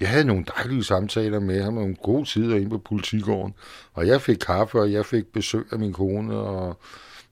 Jeg 0.00 0.10
havde 0.10 0.24
nogle 0.24 0.44
dejlige 0.56 0.84
samtaler 0.84 1.40
med 1.40 1.62
ham, 1.62 1.76
om 1.76 1.82
nogle 1.82 1.96
gode 2.02 2.24
tider 2.28 2.56
inde 2.56 2.70
på 2.70 2.78
politigården. 2.78 3.54
Og 3.94 4.06
jeg 4.06 4.20
fik 4.20 4.36
kaffe, 4.36 4.80
og 4.80 4.92
jeg 4.92 5.06
fik 5.06 5.26
besøg 5.26 5.64
af 5.72 5.78
min 5.78 5.92
kone, 5.92 6.34
og 6.34 6.78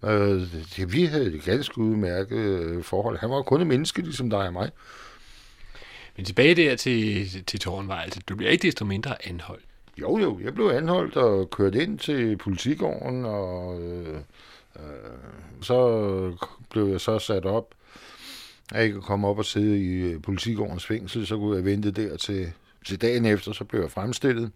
øh, 0.05 0.43
vi 0.93 1.05
havde 1.05 1.35
et 1.35 1.45
ganske 1.45 1.79
udmærket 1.79 2.37
øh, 2.37 2.83
forhold. 2.85 3.19
Han 3.19 3.31
var 3.31 3.43
kun 3.43 3.61
et 3.61 3.67
menneske, 3.67 4.03
ligesom 4.03 4.31
dig 4.31 4.47
og 4.47 4.53
mig. 4.53 4.71
Men 6.21 6.25
tilbage 6.25 6.55
der 6.55 6.77
til, 6.77 7.29
til 7.45 7.61
Tårnvej, 7.61 8.03
altså, 8.03 8.21
du 8.29 8.37
bliver 8.37 8.51
ikke 8.51 8.63
desto 8.63 8.85
mindre 8.85 9.27
anholdt. 9.27 9.65
Jo, 10.01 10.19
jo, 10.19 10.41
jeg 10.41 10.55
blev 10.55 10.67
anholdt 10.67 11.17
og 11.17 11.51
kørt 11.51 11.75
ind 11.75 11.99
til 11.99 12.37
politigården, 12.37 13.25
og 13.25 13.83
øh, 13.83 14.17
øh, 14.77 14.83
så 15.63 16.47
blev 16.71 16.87
jeg 16.87 17.01
så 17.01 17.19
sat 17.19 17.47
op 17.47 17.75
jeg 18.73 18.85
ikke 18.85 19.01
komme 19.01 19.29
op 19.29 19.39
og 19.39 19.45
sidde 19.45 19.83
i 19.83 19.93
øh, 19.93 20.23
politigårdens 20.23 20.87
fængsel, 20.87 21.27
så 21.27 21.37
kunne 21.37 21.57
jeg 21.57 21.65
vente 21.65 21.91
der 21.91 22.17
til, 22.17 22.53
til 22.87 23.01
dagen 23.01 23.25
efter, 23.25 23.53
så 23.53 23.65
blev 23.65 23.81
jeg 23.81 23.91
fremstillet 23.91 24.53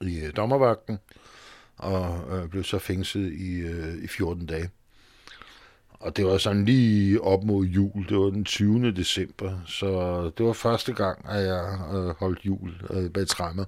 i 0.00 0.20
øh, 0.20 0.36
dommervagten, 0.36 0.98
og 1.76 2.38
øh, 2.38 2.48
blev 2.48 2.64
så 2.64 2.78
fængslet 2.78 3.32
i, 3.32 3.54
øh, 3.58 4.04
i 4.04 4.06
14 4.06 4.46
dage. 4.46 4.70
Og 6.04 6.16
det 6.16 6.26
var 6.26 6.38
sådan 6.38 6.64
lige 6.64 7.20
op 7.20 7.44
mod 7.44 7.64
jul, 7.66 8.08
det 8.08 8.18
var 8.18 8.30
den 8.30 8.44
20. 8.44 8.92
december, 8.92 9.58
så 9.66 10.22
det 10.38 10.46
var 10.46 10.52
første 10.52 10.92
gang, 10.92 11.26
at 11.28 11.46
jeg 11.46 11.78
øh, 11.94 12.14
holdt 12.18 12.46
jul 12.46 12.70
øh, 12.90 13.10
bag 13.10 13.26
træmmer. 13.26 13.64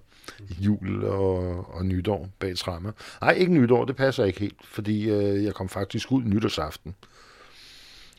Jul 0.58 1.04
og, 1.04 1.74
og 1.74 1.86
nytår 1.86 2.28
bag 2.38 2.56
træmmer. 2.56 2.92
Nej, 3.20 3.32
ikke 3.32 3.52
nytår, 3.52 3.84
det 3.84 3.96
passer 3.96 4.24
ikke 4.24 4.40
helt, 4.40 4.64
fordi 4.64 5.10
øh, 5.10 5.44
jeg 5.44 5.54
kom 5.54 5.68
faktisk 5.68 6.12
ud 6.12 6.22
nytårsaften 6.22 6.94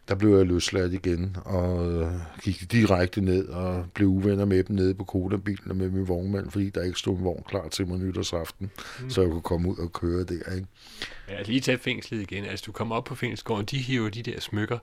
der 0.08 0.15
blev 0.15 0.38
jeg 0.38 0.46
løsladt 0.46 0.93
igen, 0.93 1.38
og 1.46 1.91
øh, 1.91 2.12
gik 2.41 2.72
direkte 2.72 3.22
ned 3.22 3.48
og 3.48 3.86
blev 3.93 4.08
uvenner 4.08 4.46
med 4.46 4.63
dem 4.63 4.76
nede 4.76 4.93
på 4.93 5.04
Kodabilen 5.04 5.72
og 5.72 5.78
med 5.78 5.89
min 5.89 6.08
vognmand, 6.08 6.52
fordi 6.52 6.70
der 6.70 6.84
ikke 6.84 7.00
stod 7.00 7.17
en 7.17 7.24
vogn 7.24 7.43
klar 7.48 7.67
til 7.67 7.88
mig 7.88 8.00
nytårsaften, 8.00 8.72
mm. 9.02 9.10
så 9.10 9.22
jeg 9.22 9.32
kunne 9.32 9.41
komme 9.41 9.70
ud 9.70 9.78
og 9.78 9.93
køre 9.93 10.24
der. 10.24 10.56
Ikke? 10.56 10.67
Ja, 11.30 11.41
lige 11.41 11.60
tage 11.60 11.78
fængslet 11.78 12.22
igen. 12.22 12.46
Altså, 12.46 12.63
du 12.65 12.72
kommer 12.72 12.96
op 12.96 13.04
på 13.04 13.15
fængselsgården, 13.15 13.65
de 13.65 13.78
hiver 13.78 14.10
de 14.10 14.24
der 14.24 14.39
smykker, 14.39 14.78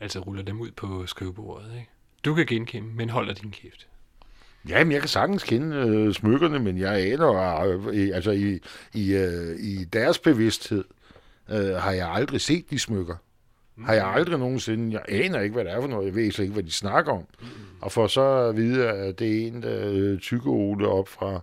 altså 0.00 0.20
ruller 0.20 0.42
dem 0.42 0.60
ud 0.60 0.70
på 0.70 1.06
skrivebordet. 1.06 1.72
Ikke? 1.74 1.90
Du 2.24 2.34
kan 2.34 2.46
genkende, 2.46 2.88
men 2.88 3.10
holder 3.10 3.34
din 3.34 3.50
kæft. 3.50 3.86
Ja, 4.68 4.84
men 4.84 4.92
jeg 4.92 5.00
kan 5.00 5.08
sagtens 5.08 5.42
kende 5.42 5.76
øh, 5.76 6.14
smykkerne, 6.14 6.58
men 6.58 6.78
jeg 6.78 7.12
aner, 7.12 7.32
øh, 7.92 8.10
altså 8.14 8.30
i, 8.30 8.58
i, 8.94 9.14
øh, 9.14 9.56
i 9.58 9.84
deres 9.84 10.18
bevidsthed, 10.18 10.84
øh, 11.50 11.74
har 11.74 11.92
jeg 11.92 12.08
aldrig 12.10 12.40
set 12.40 12.70
de 12.70 12.78
smykker. 12.78 13.16
Har 13.84 13.94
jeg 13.94 14.06
aldrig 14.06 14.38
nogensinde, 14.38 14.92
jeg 14.92 15.24
aner 15.24 15.40
ikke, 15.40 15.54
hvad 15.54 15.64
det 15.64 15.72
er 15.72 15.80
for 15.80 15.88
noget, 15.88 16.06
jeg 16.06 16.14
ved 16.14 16.32
slet 16.32 16.44
ikke, 16.44 16.52
hvad 16.52 16.62
de 16.62 16.72
snakker 16.72 17.12
om. 17.12 17.26
Mm. 17.40 17.46
Og 17.80 17.92
for 17.92 18.06
så 18.06 18.22
at 18.22 18.56
vide, 18.56 18.88
at 18.88 19.18
det 19.18 19.42
er 19.42 19.46
en 19.46 19.62
der 19.62 20.18
tykke 20.18 20.48
Ole 20.48 20.88
op 20.88 21.08
fra 21.08 21.34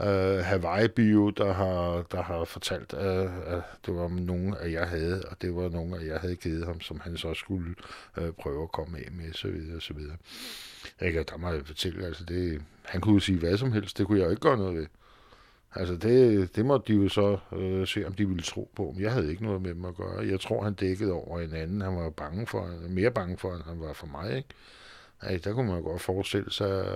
uh, 0.00 0.44
Hawaii 0.44 0.88
Bio, 0.88 1.30
der 1.30 1.52
har, 1.52 2.02
der 2.12 2.22
har 2.22 2.44
fortalt, 2.44 2.94
at, 2.94 3.30
at 3.46 3.62
det 3.86 3.94
var 3.94 4.08
nogen, 4.08 4.54
at 4.60 4.72
jeg 4.72 4.88
havde, 4.88 5.22
og 5.30 5.42
det 5.42 5.56
var 5.56 5.68
nogen, 5.68 5.94
at 5.94 6.06
jeg 6.06 6.18
havde 6.20 6.36
givet 6.36 6.66
ham, 6.66 6.80
som 6.80 7.00
han 7.00 7.16
så 7.16 7.34
skulle 7.34 7.74
uh, 8.16 8.30
prøve 8.40 8.62
at 8.62 8.72
komme 8.72 8.98
af 8.98 9.12
med, 9.12 9.32
så 9.32 9.48
videre, 9.48 9.80
så 9.80 9.94
videre. 9.94 10.16
Ikke, 11.02 11.22
der 11.22 11.36
må 11.36 11.50
jeg 11.50 11.66
fortælle, 11.66 12.06
altså 12.06 12.24
det, 12.24 12.62
han 12.84 13.00
kunne 13.00 13.14
jo 13.14 13.20
sige 13.20 13.38
hvad 13.38 13.56
som 13.56 13.72
helst, 13.72 13.98
det 13.98 14.06
kunne 14.06 14.18
jeg 14.18 14.24
jo 14.24 14.30
ikke 14.30 14.42
gøre 14.42 14.56
noget 14.56 14.76
ved. 14.76 14.86
Altså 15.74 15.96
det, 15.96 16.56
det 16.56 16.66
måtte 16.66 16.92
de 16.92 16.98
jo 16.98 17.08
så 17.08 17.38
øh, 17.52 17.86
se, 17.86 18.06
om 18.06 18.12
de 18.12 18.28
ville 18.28 18.42
tro 18.42 18.70
på. 18.76 18.92
Men 18.94 19.02
jeg 19.02 19.12
havde 19.12 19.30
ikke 19.30 19.44
noget 19.44 19.62
med 19.62 19.74
dem 19.74 19.84
at 19.84 19.94
gøre. 19.96 20.26
Jeg 20.26 20.40
tror, 20.40 20.64
han 20.64 20.74
dækkede 20.74 21.12
over 21.12 21.40
en 21.40 21.54
anden. 21.54 21.80
Han 21.80 21.96
var 21.96 22.10
bange 22.10 22.46
for, 22.46 22.70
mere 22.88 23.10
bange 23.10 23.36
for, 23.36 23.54
end 23.54 23.62
han 23.62 23.80
var 23.80 23.92
for 23.92 24.06
mig. 24.06 24.36
Ikke? 24.36 24.48
Altså, 25.20 25.48
der 25.48 25.54
kunne 25.54 25.72
man 25.72 25.82
godt 25.82 26.02
forestille 26.02 26.50
sig, 26.50 26.86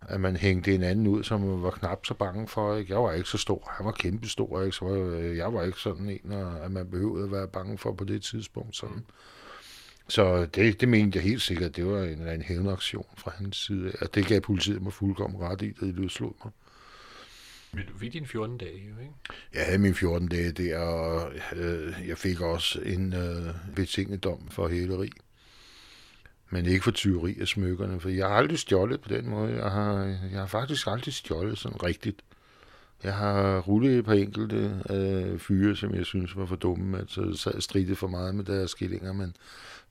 at 0.00 0.20
man 0.20 0.36
hængte 0.36 0.74
en 0.74 0.82
anden 0.82 1.06
ud, 1.06 1.24
som 1.24 1.40
man 1.40 1.62
var 1.62 1.70
knap 1.70 2.06
så 2.06 2.14
bange 2.14 2.48
for. 2.48 2.76
Ikke? 2.76 2.92
Jeg 2.92 3.02
var 3.02 3.12
ikke 3.12 3.28
så 3.28 3.38
stor. 3.38 3.72
Han 3.76 3.86
var 3.86 3.92
kæmpestor. 3.92 4.62
Ikke? 4.62 4.76
Så 4.76 4.84
var, 4.84 4.96
øh, 4.96 5.36
jeg 5.36 5.54
var 5.54 5.62
ikke 5.62 5.78
sådan 5.78 6.08
en, 6.08 6.32
at 6.62 6.70
man 6.70 6.90
behøvede 6.90 7.24
at 7.24 7.32
være 7.32 7.48
bange 7.48 7.78
for 7.78 7.92
på 7.92 8.04
det 8.04 8.22
tidspunkt. 8.22 8.76
Sådan. 8.76 9.04
Så 10.08 10.46
det, 10.46 10.80
det 10.80 10.88
mente 10.88 11.16
jeg 11.16 11.24
helt 11.24 11.42
sikkert, 11.42 11.76
det 11.76 11.86
var 11.86 12.02
en, 12.02 12.28
en 12.28 12.42
hævnaktion 12.42 13.06
fra 13.16 13.32
hans 13.38 13.56
side. 13.56 13.92
Og 14.00 14.14
det 14.14 14.26
gav 14.26 14.40
politiet 14.40 14.82
mig 14.82 14.92
fuldkommen 14.92 15.40
ret 15.40 15.62
i, 15.62 15.72
da 15.80 15.86
de 15.86 15.92
løslod 15.92 16.32
mig. 16.44 16.52
Men 17.72 17.84
du 17.86 17.98
fik 17.98 18.12
dine 18.12 18.26
14 18.26 18.58
dage, 18.58 18.88
jo, 18.88 19.00
ikke? 19.00 19.14
Jeg 19.54 19.64
havde 19.64 19.78
mine 19.78 19.94
14 19.94 20.28
dage 20.28 20.52
der, 20.52 20.78
og 20.78 21.32
øh, 21.56 21.94
jeg 22.06 22.18
fik 22.18 22.40
også 22.40 22.80
en 22.80 23.12
øh, 23.12 23.54
betinget 23.76 24.24
dom 24.24 24.48
for 24.50 24.68
hæleri. 24.68 25.10
Men 26.50 26.66
ikke 26.66 26.84
for 26.84 26.90
tyveri 26.90 27.40
af 27.40 27.48
smykkerne, 27.48 28.00
for 28.00 28.08
jeg 28.08 28.28
har 28.28 28.34
aldrig 28.34 28.58
stjålet 28.58 29.00
på 29.00 29.08
den 29.08 29.28
måde. 29.28 29.52
Jeg 29.52 29.70
har, 29.70 30.04
jeg 30.04 30.40
har 30.40 30.46
faktisk 30.46 30.86
aldrig 30.86 31.14
stjålet 31.14 31.58
sådan 31.58 31.82
rigtigt. 31.82 32.22
Jeg 33.02 33.14
har 33.14 33.60
rullet 33.60 33.98
et 33.98 34.04
par 34.04 34.12
enkelte 34.12 34.82
øh, 34.90 35.38
fyre, 35.38 35.76
som 35.76 35.94
jeg 35.94 36.06
synes 36.06 36.36
var 36.36 36.46
for 36.46 36.56
dumme, 36.56 36.98
at 36.98 37.10
så 37.10 37.36
sad 37.36 37.60
stridet 37.60 37.98
for 37.98 38.08
meget 38.08 38.34
med 38.34 38.44
deres 38.44 38.70
skillinger, 38.70 39.12
men, 39.12 39.36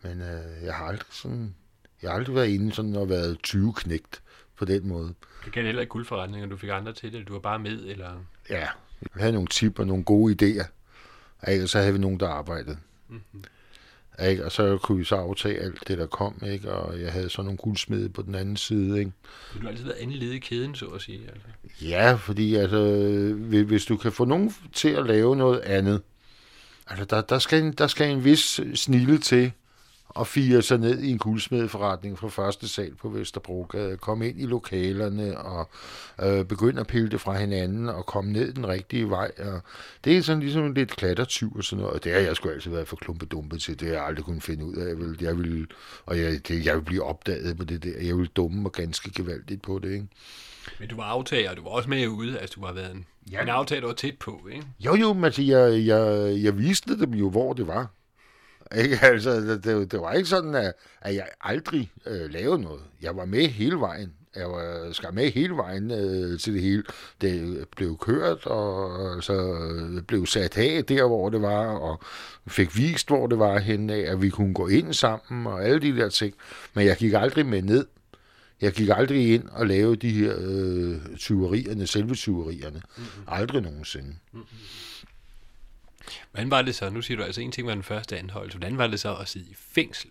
men 0.03 0.21
øh, 0.21 0.63
jeg 0.63 0.73
har 0.73 0.85
aldrig 0.85 1.07
sådan, 1.11 1.55
jeg 2.01 2.09
har 2.11 2.17
aldrig 2.17 2.35
været 2.35 2.47
inde 2.47 2.73
sådan 2.73 2.95
og 2.95 3.09
været 3.09 3.39
20 3.43 3.73
knægt 3.73 4.21
på 4.57 4.65
den 4.65 4.87
måde. 4.87 5.13
Det 5.45 5.53
kan 5.53 5.65
heller 5.65 5.81
ikke 5.81 5.91
guldforretninger, 5.91 6.47
du 6.47 6.57
fik 6.57 6.69
andre 6.73 6.93
til 6.93 7.13
det, 7.13 7.27
du 7.27 7.33
var 7.33 7.39
bare 7.39 7.59
med, 7.59 7.85
eller? 7.85 8.09
Ja, 8.49 8.67
vi 9.01 9.19
havde 9.19 9.33
nogle 9.33 9.47
tip 9.47 9.79
og 9.79 9.87
nogle 9.87 10.03
gode 10.03 10.33
idéer, 10.33 10.65
ikke? 11.51 11.63
og 11.63 11.69
så 11.69 11.79
havde 11.79 11.93
vi 11.93 11.99
nogen, 11.99 12.19
der 12.19 12.29
arbejdede. 12.29 12.77
Mm-hmm. 13.09 13.43
Ikke? 14.23 14.45
Og 14.45 14.51
så 14.51 14.77
kunne 14.77 14.97
vi 14.97 15.03
så 15.03 15.15
aftage 15.15 15.59
alt 15.59 15.87
det, 15.87 15.97
der 15.97 16.05
kom, 16.05 16.41
ikke? 16.45 16.71
og 16.71 17.01
jeg 17.01 17.11
havde 17.11 17.29
så 17.29 17.41
nogle 17.41 17.57
guldsmede 17.57 18.09
på 18.09 18.21
den 18.21 18.35
anden 18.35 18.57
side. 18.57 18.99
Ikke? 18.99 19.11
Du 19.53 19.59
har 19.61 19.69
altid 19.69 19.83
været 19.83 19.97
anden 19.97 20.15
led 20.15 20.31
i 20.31 20.39
kæden, 20.39 20.75
så 20.75 20.85
at 20.85 21.01
sige. 21.01 21.19
Altså. 21.19 21.47
Ja, 21.85 22.13
fordi 22.13 22.55
altså, 22.55 22.83
hvis 23.67 23.85
du 23.85 23.97
kan 23.97 24.11
få 24.11 24.25
nogen 24.25 24.55
til 24.73 24.89
at 24.89 25.05
lave 25.05 25.35
noget 25.35 25.59
andet, 25.59 26.01
altså 26.87 27.05
der, 27.05 27.21
der, 27.21 27.39
skal, 27.39 27.73
der 27.77 27.87
skal 27.87 28.11
en 28.11 28.23
vis 28.23 28.61
snille 28.75 29.17
til, 29.17 29.51
og 30.15 30.27
fire 30.27 30.61
sig 30.61 30.77
ned 30.77 30.99
i 30.99 31.11
en 31.11 31.17
guldsmedforretning 31.17 32.19
fra 32.19 32.27
første 32.27 32.67
sal 32.67 32.95
på 32.95 33.09
Vesterbrogade, 33.09 33.97
komme 33.97 34.29
ind 34.29 34.41
i 34.41 34.45
lokalerne 34.45 35.37
og 35.37 35.69
øh, 36.21 36.45
begynde 36.45 36.79
at 36.79 36.87
pille 36.87 37.09
det 37.09 37.21
fra 37.21 37.37
hinanden 37.37 37.89
og 37.89 38.05
komme 38.05 38.31
ned 38.31 38.53
den 38.53 38.67
rigtige 38.67 39.09
vej. 39.09 39.31
Og 39.39 39.61
det 40.03 40.17
er 40.17 40.21
sådan 40.21 40.39
ligesom 40.39 40.73
lidt 40.73 40.91
klattertyv 40.91 41.55
og 41.55 41.63
sådan 41.63 41.81
noget, 41.81 41.95
og 41.95 42.03
det 42.03 42.11
har 42.11 42.19
jeg 42.19 42.35
sgu 42.35 42.49
altid 42.49 42.71
været 42.71 42.87
for 42.87 42.95
klumpedumpet 42.95 43.61
til. 43.61 43.79
Det 43.79 43.87
har 43.87 43.95
jeg 43.95 44.05
aldrig 44.05 44.25
kunnet 44.25 44.43
finde 44.43 44.65
ud 44.65 44.75
af. 44.75 44.87
Jeg 44.87 44.97
vil, 44.97 45.17
jeg 45.21 45.37
vil, 45.37 45.67
og 46.05 46.19
jeg, 46.19 46.47
det, 46.47 46.65
jeg 46.65 46.75
vil 46.75 46.81
blive 46.81 47.03
opdaget 47.03 47.57
på 47.57 47.63
det 47.63 47.83
der. 47.83 48.01
Jeg 48.01 48.17
vil 48.17 48.27
dumme 48.27 48.61
mig 48.61 48.71
ganske 48.71 49.11
gevaldigt 49.11 49.61
på 49.61 49.79
det, 49.79 49.91
ikke? 49.91 50.07
Men 50.79 50.89
du 50.89 50.95
var 50.95 51.03
aftager, 51.03 51.49
og 51.49 51.57
du 51.57 51.63
var 51.63 51.69
også 51.69 51.89
med 51.89 52.07
ude, 52.07 52.39
altså 52.39 52.53
du 52.55 52.61
var 52.61 52.73
været 52.73 52.91
en, 52.91 53.05
ja. 53.31 53.41
en 53.41 53.49
aftager, 53.49 53.81
du 53.81 53.87
var 53.87 53.93
tæt 53.93 54.17
på, 54.19 54.47
ikke? 54.51 54.65
Jo, 54.79 54.95
jo, 54.95 55.13
men 55.13 55.23
altså, 55.23 55.41
jeg, 55.41 55.85
jeg, 55.85 56.33
jeg 56.43 56.57
viste 56.57 56.99
dem 56.99 57.13
jo, 57.13 57.29
hvor 57.29 57.53
det 57.53 57.67
var. 57.67 57.87
Ikke? 58.83 58.99
Altså, 59.01 59.59
det, 59.63 59.91
det 59.91 60.01
var 60.01 60.13
ikke 60.13 60.29
sådan, 60.29 60.55
at, 60.55 60.73
at 61.01 61.15
jeg 61.15 61.27
aldrig 61.41 61.91
øh, 62.05 62.33
lavede 62.33 62.61
noget. 62.61 62.81
Jeg 63.01 63.15
var 63.15 63.25
med 63.25 63.47
hele 63.47 63.75
vejen. 63.75 64.13
Jeg 64.35 64.49
var 64.49 64.91
skar 64.91 65.11
med 65.11 65.31
hele 65.31 65.53
vejen 65.55 65.91
øh, 65.91 66.39
til 66.39 66.53
det 66.53 66.61
hele. 66.61 66.83
Det 67.21 67.65
blev 67.75 67.97
kørt, 67.97 68.45
og 68.45 69.23
så 69.23 69.57
blev 70.07 70.25
sat 70.25 70.57
af 70.57 70.85
der, 70.85 71.07
hvor 71.07 71.29
det 71.29 71.41
var, 71.41 71.67
og 71.67 71.99
fik 72.47 72.77
vist, 72.77 73.07
hvor 73.07 73.27
det 73.27 73.39
var 73.39 73.59
henne 73.59 73.93
af, 73.93 74.11
at 74.11 74.21
vi 74.21 74.29
kunne 74.29 74.53
gå 74.53 74.67
ind 74.67 74.93
sammen, 74.93 75.47
og 75.47 75.65
alle 75.65 75.79
de 75.79 75.97
der 75.97 76.09
ting. 76.09 76.33
Men 76.73 76.85
jeg 76.85 76.97
gik 76.97 77.13
aldrig 77.13 77.45
med 77.45 77.61
ned. 77.61 77.85
Jeg 78.61 78.73
gik 78.73 78.89
aldrig 78.89 79.33
ind 79.33 79.43
og 79.51 79.67
lavede 79.67 79.95
de 79.95 80.09
her 80.09 80.35
øh, 80.37 80.97
tyverierne, 81.17 81.87
selve 81.87 82.15
tyverierne. 82.15 82.81
Mm-hmm. 82.97 83.23
Aldrig 83.27 83.61
nogensinde. 83.61 84.15
Mm-hmm. 84.33 84.45
Hvordan 86.31 86.51
var 86.51 86.61
det 86.61 86.75
så? 86.75 86.89
Nu 86.89 87.01
siger 87.01 87.17
du 87.17 87.23
altså, 87.23 87.41
en 87.41 87.51
ting 87.51 87.67
var 87.67 87.73
den 87.73 87.83
første 87.83 88.17
anholdelse. 88.17 88.57
Hvordan 88.57 88.77
var 88.77 88.87
det 88.87 88.99
så 88.99 89.15
at 89.15 89.27
sidde 89.27 89.45
i 89.49 89.55
fængsel? 89.57 90.09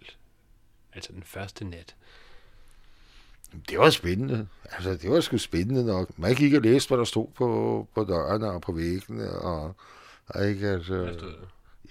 Altså 0.93 1.13
den 1.13 1.23
første 1.23 1.65
nat. 1.65 1.95
Det 3.69 3.79
var 3.79 3.91
spændende. 3.91 4.49
Altså, 4.65 4.91
det 4.91 5.11
var 5.11 5.21
sgu 5.21 5.39
spændende 5.39 5.87
nok. 5.87 6.19
Man 6.19 6.35
gik 6.35 6.55
og 6.55 6.63
læste, 6.63 6.89
hvad 6.89 6.99
der 6.99 7.05
stod 7.05 7.27
på, 7.35 7.89
på 7.95 8.05
dørene 8.05 8.51
og 8.51 8.63
på 8.63 8.73
væggene. 8.73 9.31
Og, 9.31 9.77
og 10.27 10.49
ikke, 10.49 10.69
altså, 10.69 11.19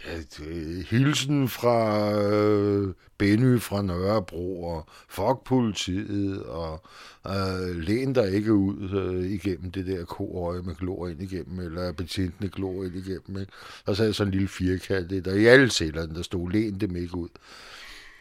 hvad 0.06 0.48
øh, 0.48 0.86
hilsen 0.86 1.50
fra 1.50 2.12
øh, 2.22 2.94
Benny 3.18 3.60
fra 3.62 3.82
Nørrebro, 3.82 4.64
og 4.64 4.88
fuck 5.10 5.44
politiet, 5.46 6.44
og 6.44 6.84
øh, 7.28 7.76
læn 7.76 8.16
der 8.16 8.26
ikke 8.26 8.54
ud 8.54 8.90
øh, 8.90 9.32
igennem 9.32 9.72
det 9.72 9.88
der 9.88 10.06
koøje 10.06 10.62
med 10.62 10.76
glor 10.76 11.08
ind 11.08 11.22
igennem, 11.22 11.60
eller 11.60 11.92
betjentene 11.92 12.50
glor 12.50 12.84
ind 12.84 12.96
igennem. 12.96 13.42
Ikke? 13.42 13.52
Og 13.86 13.96
så 13.96 14.04
er 14.04 14.12
sådan 14.12 14.28
en 14.28 14.32
lille 14.32 14.48
firkant, 14.48 15.26
der 15.26 15.34
i 15.34 15.46
alle 15.46 15.70
cellerne, 15.70 16.16
der 16.16 16.22
stod, 16.22 16.52
læn 16.52 16.80
dem 16.80 16.96
ikke 16.96 17.18
ud. 17.18 17.30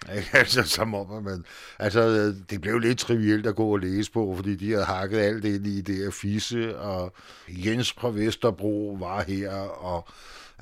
altså, 0.32 0.62
som 0.62 0.94
om, 0.94 1.16
at 1.16 1.22
man, 1.22 1.44
altså, 1.78 2.34
det 2.50 2.60
blev 2.60 2.78
lidt 2.78 2.98
trivielt 2.98 3.46
at 3.46 3.56
gå 3.56 3.72
og 3.72 3.78
læse 3.78 4.12
på, 4.12 4.34
fordi 4.36 4.56
de 4.56 4.70
havde 4.70 4.84
hakket 4.84 5.18
alt 5.18 5.44
ind 5.44 5.66
i 5.66 5.80
det 5.80 5.96
her 5.96 6.10
fisse, 6.10 6.78
og 6.78 7.12
Jens 7.48 7.92
fra 7.92 8.10
Vesterbro 8.10 8.96
var 9.00 9.22
her, 9.22 9.52
og 9.60 10.08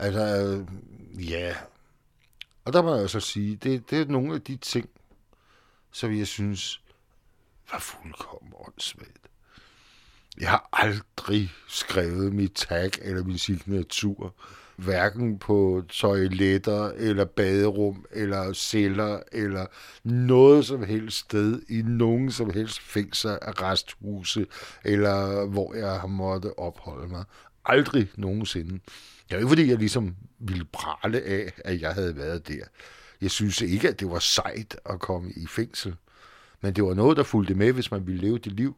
altså, 0.00 0.64
ja. 1.18 1.54
Og 2.64 2.72
der 2.72 2.82
må 2.82 2.94
jeg 2.94 3.10
så 3.10 3.20
sige, 3.20 3.56
det, 3.56 3.90
det 3.90 4.00
er 4.00 4.06
nogle 4.06 4.34
af 4.34 4.40
de 4.40 4.56
ting, 4.56 4.88
som 5.92 6.18
jeg 6.18 6.26
synes 6.26 6.82
var 7.72 7.78
fuldkommen 7.78 8.52
åndssvagt. 8.54 9.28
Jeg 10.40 10.50
har 10.50 10.68
aldrig 10.72 11.50
skrevet 11.68 12.32
mit 12.32 12.52
tag 12.52 12.90
eller 13.02 13.24
min 13.24 13.38
signatur 13.38 14.34
hverken 14.84 15.38
på 15.38 15.82
toiletter, 15.88 16.90
eller 16.96 17.24
baderum, 17.24 18.06
eller 18.10 18.52
celler, 18.52 19.20
eller 19.32 19.66
noget 20.04 20.66
som 20.66 20.82
helst 20.82 21.18
sted 21.18 21.62
i 21.68 21.82
nogen 21.82 22.32
som 22.32 22.50
helst 22.50 22.80
fængsler, 22.80 23.38
arresthuse, 23.42 24.46
eller 24.84 25.46
hvor 25.46 25.74
jeg 25.74 26.00
har 26.00 26.06
måttet 26.06 26.52
opholde 26.56 27.08
mig. 27.08 27.24
Aldrig 27.64 28.08
nogensinde. 28.16 28.80
Det 29.30 29.36
er 29.36 29.38
ikke, 29.38 29.48
fordi 29.48 29.68
jeg 29.68 29.78
ligesom 29.78 30.16
ville 30.38 30.64
prale 30.64 31.22
af, 31.22 31.52
at 31.64 31.80
jeg 31.80 31.94
havde 31.94 32.16
været 32.16 32.48
der. 32.48 32.64
Jeg 33.20 33.30
synes 33.30 33.60
ikke, 33.60 33.88
at 33.88 34.00
det 34.00 34.10
var 34.10 34.18
sejt 34.18 34.76
at 34.86 35.00
komme 35.00 35.32
i 35.36 35.46
fængsel. 35.46 35.94
Men 36.60 36.74
det 36.74 36.84
var 36.84 36.94
noget, 36.94 37.16
der 37.16 37.22
fulgte 37.22 37.54
med, 37.54 37.72
hvis 37.72 37.90
man 37.90 38.06
ville 38.06 38.20
leve 38.20 38.38
det 38.38 38.52
liv, 38.52 38.76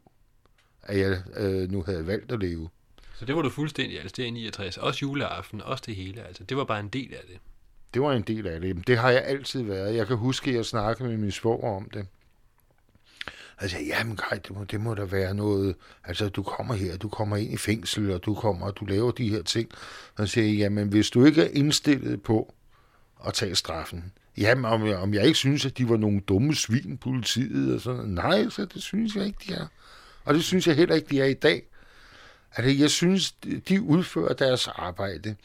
at 0.83 0.99
jeg 0.99 1.23
øh, 1.35 1.71
nu 1.71 1.83
havde 1.83 2.07
valgt 2.07 2.31
at 2.31 2.39
leve. 2.39 2.69
Så 3.15 3.25
det 3.25 3.35
var 3.35 3.41
du 3.41 3.49
fuldstændig, 3.49 4.01
altså 4.01 4.13
det 4.17 4.27
er 4.27 4.31
69, 4.31 4.77
også 4.77 4.99
juleaften, 5.01 5.61
også 5.61 5.83
det 5.87 5.95
hele, 5.95 6.27
altså 6.27 6.43
det 6.43 6.57
var 6.57 6.63
bare 6.63 6.79
en 6.79 6.89
del 6.89 7.13
af 7.13 7.21
det. 7.27 7.37
Det 7.93 8.01
var 8.01 8.13
en 8.13 8.21
del 8.21 8.47
af 8.47 8.61
det. 8.61 8.87
Det 8.87 8.97
har 8.97 9.09
jeg 9.09 9.23
altid 9.23 9.61
været. 9.61 9.95
Jeg 9.95 10.07
kan 10.07 10.17
huske, 10.17 10.49
at 10.49 10.55
jeg 10.55 10.65
snakkede 10.65 11.09
med 11.09 11.17
min 11.17 11.31
svoger 11.31 11.75
om 11.75 11.89
det. 11.89 12.07
Altså, 13.59 13.77
jamen 13.79 14.17
Kaj, 14.17 14.37
det 14.37 14.51
må, 14.51 14.63
det 14.63 14.81
må 14.81 14.93
da 14.93 15.03
være 15.03 15.33
noget, 15.33 15.75
altså 16.03 16.29
du 16.29 16.43
kommer 16.43 16.73
her, 16.73 16.97
du 16.97 17.09
kommer 17.09 17.37
ind 17.37 17.53
i 17.53 17.57
fængsel, 17.57 18.11
og 18.11 18.25
du 18.25 18.33
kommer, 18.33 18.65
og 18.65 18.77
du 18.79 18.85
laver 18.85 19.11
de 19.11 19.29
her 19.29 19.41
ting. 19.41 19.69
Og 20.15 20.27
siger, 20.27 20.53
jamen 20.53 20.87
hvis 20.87 21.09
du 21.09 21.25
ikke 21.25 21.41
er 21.41 21.49
indstillet 21.53 22.23
på 22.23 22.53
at 23.27 23.33
tage 23.33 23.55
straffen, 23.55 24.11
jamen 24.37 24.65
om 24.65 24.87
jeg, 24.87 24.97
om 24.97 25.13
jeg 25.13 25.25
ikke 25.25 25.37
synes, 25.37 25.65
at 25.65 25.77
de 25.77 25.89
var 25.89 25.97
nogle 25.97 26.19
dumme 26.19 26.55
svin, 26.55 26.97
politiet 26.97 27.75
og 27.75 27.81
sådan 27.81 28.05
nej, 28.05 28.49
så 28.49 28.65
det 28.65 28.83
synes 28.83 29.15
jeg 29.15 29.25
ikke, 29.25 29.39
de 29.47 29.53
er. 29.53 29.67
Og 30.25 30.33
det 30.33 30.43
synes 30.43 30.67
jeg 30.67 30.75
heller 30.75 30.95
ikke, 30.95 31.07
de 31.09 31.21
er 31.21 31.25
i 31.25 31.33
dag. 31.33 31.63
Altså, 32.55 32.81
jeg 32.81 32.91
synes, 32.91 33.31
de 33.69 33.81
udfører 33.81 34.33
deres 34.33 34.67
arbejde, 34.67 35.35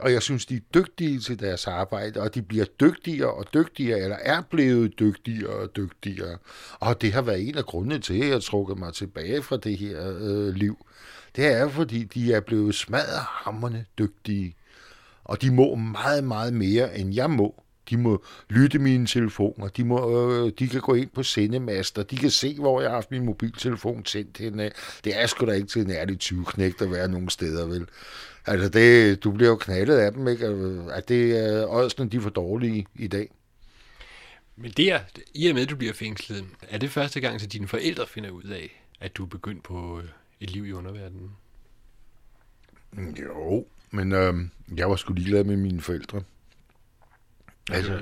og 0.00 0.12
jeg 0.12 0.22
synes, 0.22 0.46
de 0.46 0.56
er 0.56 0.60
dygtige 0.74 1.20
til 1.20 1.40
deres 1.40 1.66
arbejde, 1.66 2.20
og 2.20 2.34
de 2.34 2.42
bliver 2.42 2.64
dygtigere 2.64 3.30
og 3.30 3.46
dygtigere, 3.54 4.00
eller 4.00 4.16
er 4.16 4.42
blevet 4.50 4.98
dygtigere 4.98 5.50
og 5.50 5.76
dygtigere. 5.76 6.38
Og 6.80 7.00
det 7.02 7.12
har 7.12 7.22
været 7.22 7.48
en 7.48 7.58
af 7.58 7.64
grundene 7.64 7.98
til, 7.98 8.22
at 8.22 8.28
jeg 8.28 8.42
trukket 8.42 8.78
mig 8.78 8.94
tilbage 8.94 9.42
fra 9.42 9.56
det 9.56 9.78
her 9.78 10.14
øh, 10.20 10.54
liv. 10.54 10.86
Det 11.36 11.46
er, 11.46 11.68
fordi 11.68 12.04
de 12.04 12.32
er 12.32 12.40
blevet 12.40 12.74
smadret 12.74 13.86
dygtige, 13.98 14.56
og 15.24 15.42
de 15.42 15.50
må 15.50 15.74
meget, 15.74 16.24
meget 16.24 16.52
mere, 16.52 16.98
end 16.98 17.14
jeg 17.14 17.30
må. 17.30 17.64
De 17.90 17.96
må 17.96 18.24
lytte 18.50 18.78
mine 18.78 19.06
telefoner, 19.06 19.68
de, 19.68 19.84
må, 19.84 20.28
øh, 20.46 20.52
de 20.58 20.68
kan 20.68 20.80
gå 20.80 20.94
ind 20.94 21.10
på 21.14 21.22
sendemaster, 21.22 22.02
de 22.02 22.16
kan 22.16 22.30
se, 22.30 22.60
hvor 22.60 22.80
jeg 22.80 22.90
har 22.90 22.94
haft 22.94 23.10
min 23.10 23.24
mobiltelefon 23.24 24.02
tændt 24.02 24.38
henne. 24.38 24.70
Det 25.04 25.22
er 25.22 25.26
sgu 25.26 25.46
da 25.46 25.52
ikke 25.52 25.68
til 25.68 25.82
en 25.82 25.90
ærlig 25.90 26.18
20 26.18 26.44
knægt 26.44 26.82
at 26.82 26.90
være 26.90 27.08
nogen 27.08 27.28
steder, 27.28 27.66
vel? 27.66 27.86
Altså, 28.46 28.68
det, 28.68 29.24
du 29.24 29.30
bliver 29.30 29.50
jo 29.50 29.56
knaldet 29.56 29.98
af 29.98 30.12
dem, 30.12 30.28
ikke? 30.28 30.46
At 30.92 31.08
det 31.08 31.38
er 31.38 31.66
også, 31.66 32.04
de 32.04 32.16
er 32.16 32.20
for 32.20 32.30
dårlige 32.30 32.86
i 32.94 33.06
dag. 33.06 33.30
Men 34.56 34.70
der, 34.70 35.00
i 35.34 35.48
og 35.48 35.54
med, 35.54 35.62
at 35.62 35.70
du 35.70 35.76
bliver 35.76 35.92
fængslet, 35.92 36.44
er 36.62 36.78
det 36.78 36.90
første 36.90 37.20
gang, 37.20 37.42
at 37.42 37.52
dine 37.52 37.68
forældre 37.68 38.06
finder 38.06 38.30
ud 38.30 38.44
af, 38.44 38.84
at 39.00 39.16
du 39.16 39.24
er 39.24 39.28
begyndt 39.28 39.62
på 39.62 40.00
øh, 40.00 40.08
et 40.40 40.50
liv 40.50 40.66
i 40.66 40.72
underverdenen? 40.72 41.30
Jo, 42.96 43.66
men 43.90 44.12
øh, 44.12 44.34
jeg 44.76 44.90
var 44.90 44.96
sgu 44.96 45.12
ligeglad 45.12 45.44
med 45.44 45.56
mine 45.56 45.80
forældre. 45.80 46.22
Altså, 47.70 48.00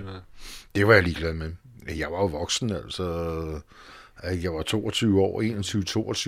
det 0.74 0.86
var 0.86 0.94
jeg 0.94 1.02
ligeglad 1.02 1.32
med. 1.32 1.52
Jeg 1.96 2.12
var 2.12 2.18
jo 2.18 2.26
voksen, 2.26 2.70
altså. 2.70 3.60
Jeg 4.22 4.54
var 4.54 4.62
22 4.62 5.20
år, 5.20 5.42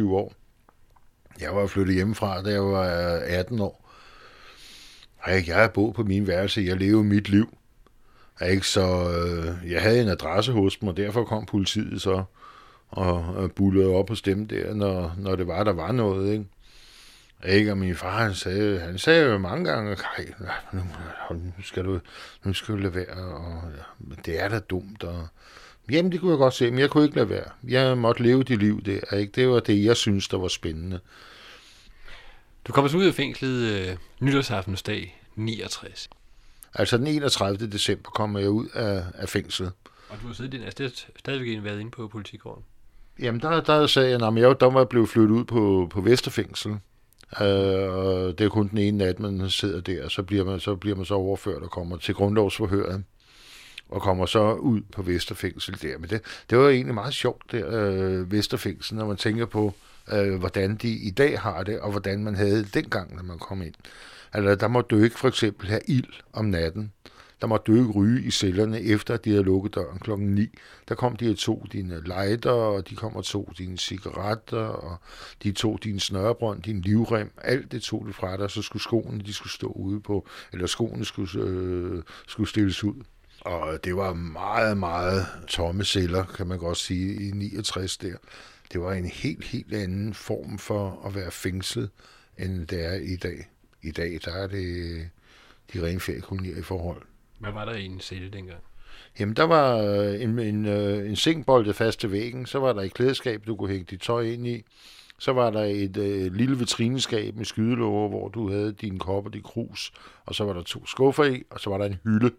21-22 0.05 0.13
år. 0.13 0.35
Jeg 1.41 1.57
var 1.57 1.67
flyttet 1.67 1.95
hjemmefra, 1.95 2.43
da 2.43 2.51
jeg 2.51 2.65
var 2.65 2.87
18 3.19 3.61
år. 3.61 3.84
Jeg 5.27 5.57
har 5.57 5.69
boet 5.69 5.95
på 5.95 6.03
min 6.03 6.27
værelse, 6.27 6.65
jeg 6.67 6.77
lever 6.77 7.03
mit 7.03 7.29
liv. 7.29 7.57
Ikke? 8.51 8.67
Så 8.67 8.81
øh, 9.11 9.73
jeg 9.73 9.83
havde 9.83 10.03
en 10.03 10.09
adresse 10.09 10.53
hos 10.53 10.77
dem, 10.77 10.89
og 10.89 10.97
derfor 10.97 11.25
kom 11.25 11.47
politiet 11.47 12.03
så 12.03 12.25
og, 12.89 13.51
bullede 13.51 13.89
op 13.89 14.09
hos 14.09 14.23
dem 14.23 14.49
der, 14.49 14.75
når, 14.75 15.15
når 15.19 15.37
det 15.37 15.47
var, 15.47 15.65
der 15.65 15.73
var 15.73 15.93
noget. 15.93 16.33
Ikke? 16.33 16.45
Ikke, 17.47 17.71
og 17.71 17.79
min 17.79 17.95
far, 17.95 18.23
han 18.23 18.35
sagde, 18.35 18.81
han 18.81 18.99
sagde 18.99 19.25
jo 19.25 19.39
mange 19.39 19.65
gange, 19.65 19.97
Kaj, 19.97 20.33
nu, 20.73 20.81
nu, 21.31 21.53
skal 21.63 21.85
du, 21.85 22.01
nu 22.45 22.53
skal 22.53 22.75
du 22.75 22.79
lade 22.81 22.95
være, 22.95 23.35
og 23.35 23.63
ja, 23.77 24.15
det 24.25 24.43
er 24.43 24.49
da 24.49 24.59
dumt, 24.59 25.05
og 25.05 25.29
jamen, 25.91 26.13
det 26.13 26.21
kunne 26.21 26.31
jeg 26.31 26.39
godt 26.39 26.55
se, 26.55 26.71
men 26.71 26.81
jeg 26.81 26.91
kunne 26.91 27.05
ikke 27.05 27.17
lade 27.17 27.29
være. 27.29 27.51
Jeg 27.69 27.99
måtte 27.99 28.23
leve 28.23 28.43
det 28.43 28.59
liv 28.59 28.83
der, 28.85 29.17
ikke? 29.17 29.33
Det 29.35 29.49
var 29.49 29.61
det, 29.61 29.85
jeg 29.85 29.97
synes, 29.97 30.29
der 30.29 30.39
var 30.39 30.49
spændende. 30.49 31.01
Du 32.65 32.73
kommer 32.73 32.89
så 32.89 32.97
ud 32.97 33.05
af 33.05 33.15
fængslet 33.15 33.89
øh, 33.89 33.97
nytårsaftensdag 34.21 35.21
69. 35.37 36.11
Altså 36.75 36.99
den 36.99 37.07
31. 37.07 37.71
december 37.71 38.11
kommer 38.11 38.41
jeg 38.41 38.51
ud 38.51 38.69
af, 38.75 39.05
af 39.15 39.29
fængslet. 39.29 39.73
Og 40.09 40.17
du 40.23 40.27
har 40.27 40.35
siddet, 40.35 40.65
altså, 40.65 41.05
stadigvæk 41.19 41.65
været 41.65 41.81
inde 41.81 41.91
på 41.91 42.09
politigården? 42.09 42.65
Jamen, 43.19 43.41
der, 43.41 43.61
der 43.61 43.87
sagde 43.87 44.11
jeg, 44.11 44.29
at 44.29 44.37
jeg, 44.37 44.61
der 44.61 44.71
var 44.71 44.85
blevet 44.85 45.09
flyttet 45.09 45.31
ud 45.31 45.45
på, 45.45 45.89
på 45.91 46.01
Vesterfængsel. 46.01 46.71
Øh, 47.41 47.93
og 47.93 48.39
det 48.39 48.45
er 48.45 48.49
kun 48.49 48.69
den 48.69 48.79
ene 48.79 48.99
nat, 48.99 49.21
man 49.21 49.51
sidder 49.51 49.81
der, 49.81 50.09
så 50.09 50.23
bliver 50.23 50.45
man 50.45 50.61
så, 50.61 50.75
bliver 50.75 50.97
man 50.97 51.05
så 51.05 51.15
overført 51.15 51.63
og 51.63 51.71
kommer 51.71 51.97
til 51.97 52.15
grundlovsforhøret 52.15 53.05
og 53.89 54.03
kommer 54.03 54.27
så 54.27 54.53
ud 54.53 54.81
på 54.93 55.03
Vesterfængsel 55.03 55.83
der. 55.83 55.99
Men 55.99 56.11
det, 56.11 56.21
det 56.51 56.59
var 56.59 56.69
egentlig 56.69 56.95
meget 56.95 57.15
sjovt 57.15 57.53
der, 57.53 57.67
øh, 57.71 58.33
Vesterfængsel, 58.33 58.97
når 58.97 59.07
man 59.07 59.17
tænker 59.17 59.47
på, 59.47 59.67
øh, 59.67 59.94
Øh, 60.13 60.35
hvordan 60.35 60.77
de 60.77 60.89
i 60.89 61.11
dag 61.11 61.41
har 61.41 61.63
det, 61.63 61.81
og 61.81 61.91
hvordan 61.91 62.25
man 62.25 62.35
havde 62.35 62.59
det 62.59 62.75
dengang, 62.75 63.17
når 63.17 63.23
man 63.23 63.39
kom 63.39 63.63
ind. 63.63 63.75
Altså, 64.33 64.55
der 64.55 64.69
må 64.69 64.81
du 64.81 64.99
ikke 64.99 65.19
for 65.19 65.29
eksempel 65.29 65.69
have 65.69 65.81
ild 65.89 66.13
om 66.33 66.45
natten. 66.45 66.93
Der 67.41 67.49
måtte 67.49 67.73
du 67.73 67.79
ikke 67.79 67.91
ryge 67.91 68.23
i 68.23 68.31
cellerne, 68.31 68.81
efter 68.81 69.17
de 69.17 69.31
havde 69.31 69.43
lukket 69.43 69.75
døren 69.75 69.99
klokken 69.99 70.35
9. 70.35 70.49
Der 70.89 70.95
kom 70.95 71.17
de 71.17 71.31
og 71.31 71.37
tog 71.37 71.67
dine 71.73 72.03
lighter, 72.05 72.51
og 72.51 72.89
de 72.91 72.97
kom 72.97 73.17
og 73.17 73.25
tog 73.25 73.53
dine 73.59 73.79
cigaretter, 73.79 74.67
og 74.67 74.97
de 75.43 75.53
tog 75.53 75.79
din 75.85 76.01
snørebrønd, 76.01 76.63
din 76.63 76.81
livrem. 76.81 77.31
Alt 77.43 77.73
det 77.73 77.83
tog 77.83 78.07
de 78.09 78.13
fra 78.13 78.37
dig, 78.37 78.51
så 78.51 78.63
skulle 78.63 78.83
skoene 78.83 79.23
de 79.23 79.35
skulle 79.35 79.53
stå 79.53 79.67
ude 79.67 80.01
på, 80.01 80.29
eller 80.53 80.67
skoene 80.67 81.05
skulle, 81.05 81.45
øh, 81.45 82.03
skulle 82.29 82.49
stilles 82.49 82.85
ud. 82.85 83.05
Og 83.41 83.85
det 83.85 83.97
var 83.97 84.13
meget, 84.13 84.77
meget 84.77 85.27
tomme 85.49 85.85
celler, 85.85 86.25
kan 86.25 86.47
man 86.47 86.59
godt 86.59 86.79
sige, 86.79 87.29
i 87.29 87.31
69 87.31 87.97
der. 87.97 88.17
Det 88.75 88.83
var 88.83 88.93
en 88.93 89.07
helt, 89.07 89.45
helt 89.45 89.75
anden 89.75 90.15
form 90.15 90.59
for 90.59 91.03
at 91.07 91.15
være 91.15 91.31
fængslet, 91.31 91.91
end 92.39 92.67
det 92.67 92.85
er 92.85 92.95
i 92.95 93.17
dag. 93.17 93.51
I 93.83 93.91
dag, 93.91 94.19
der 94.25 94.33
er 94.33 94.47
det 94.47 95.11
de 95.73 95.87
rene 95.87 96.01
feriekolonier 96.01 96.59
i 96.59 96.63
forhold. 96.63 97.03
Hvad 97.39 97.53
var 97.53 97.65
der 97.65 97.73
i 97.73 97.85
en 97.85 98.01
celle 98.01 98.31
dengang? 98.31 98.61
Jamen, 99.19 99.37
der 99.37 99.43
var 99.43 99.77
øh, 99.77 100.23
en, 100.23 100.39
en, 100.39 100.67
øh, 100.67 101.09
en 101.09 101.17
seng 101.17 101.47
boldet 101.47 101.77
fast 101.77 102.01
til 102.01 102.13
væggen, 102.13 102.47
så 102.47 102.59
var 102.59 102.73
der 102.73 102.83
et 102.83 102.95
klædeskab, 102.95 103.47
du 103.47 103.57
kunne 103.57 103.71
hænge 103.71 103.87
dit 103.91 104.01
tøj 104.01 104.23
ind 104.23 104.47
i. 104.47 104.63
Så 105.19 105.33
var 105.33 105.51
der 105.51 105.65
et 105.65 105.97
øh, 105.97 106.35
lille 106.35 106.59
vitrineskab 106.59 107.37
med 107.37 107.45
skydelåger, 107.45 108.09
hvor 108.09 108.29
du 108.29 108.51
havde 108.51 108.73
dine 108.73 108.99
kopper, 108.99 109.31
dit 109.31 109.45
krus, 109.45 109.93
og 110.27 110.35
så 110.35 110.45
var 110.45 110.53
der 110.53 110.63
to 110.63 110.87
skuffer 110.87 111.25
i, 111.25 111.43
og 111.51 111.61
så 111.61 111.71
var 111.71 111.79
der 111.79 111.85
en 111.85 111.99
hylde 112.05 112.31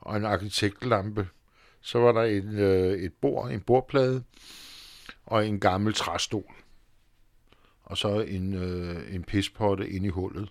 og 0.00 0.16
en 0.16 0.24
arkitektlampe. 0.24 1.28
Så 1.80 1.98
var 1.98 2.12
der 2.12 2.22
en, 2.22 2.58
øh, 2.58 2.98
et 2.98 3.12
bord, 3.12 3.50
en 3.50 3.60
bordplade, 3.60 4.22
og 5.26 5.46
en 5.46 5.60
gammel 5.60 5.94
træstol. 5.94 6.54
Og 7.82 7.98
så 7.98 8.20
en, 8.20 8.54
øh, 8.54 9.14
en 9.14 9.24
pispotte 9.24 9.88
inde 9.88 10.06
i 10.06 10.10
hullet. 10.10 10.48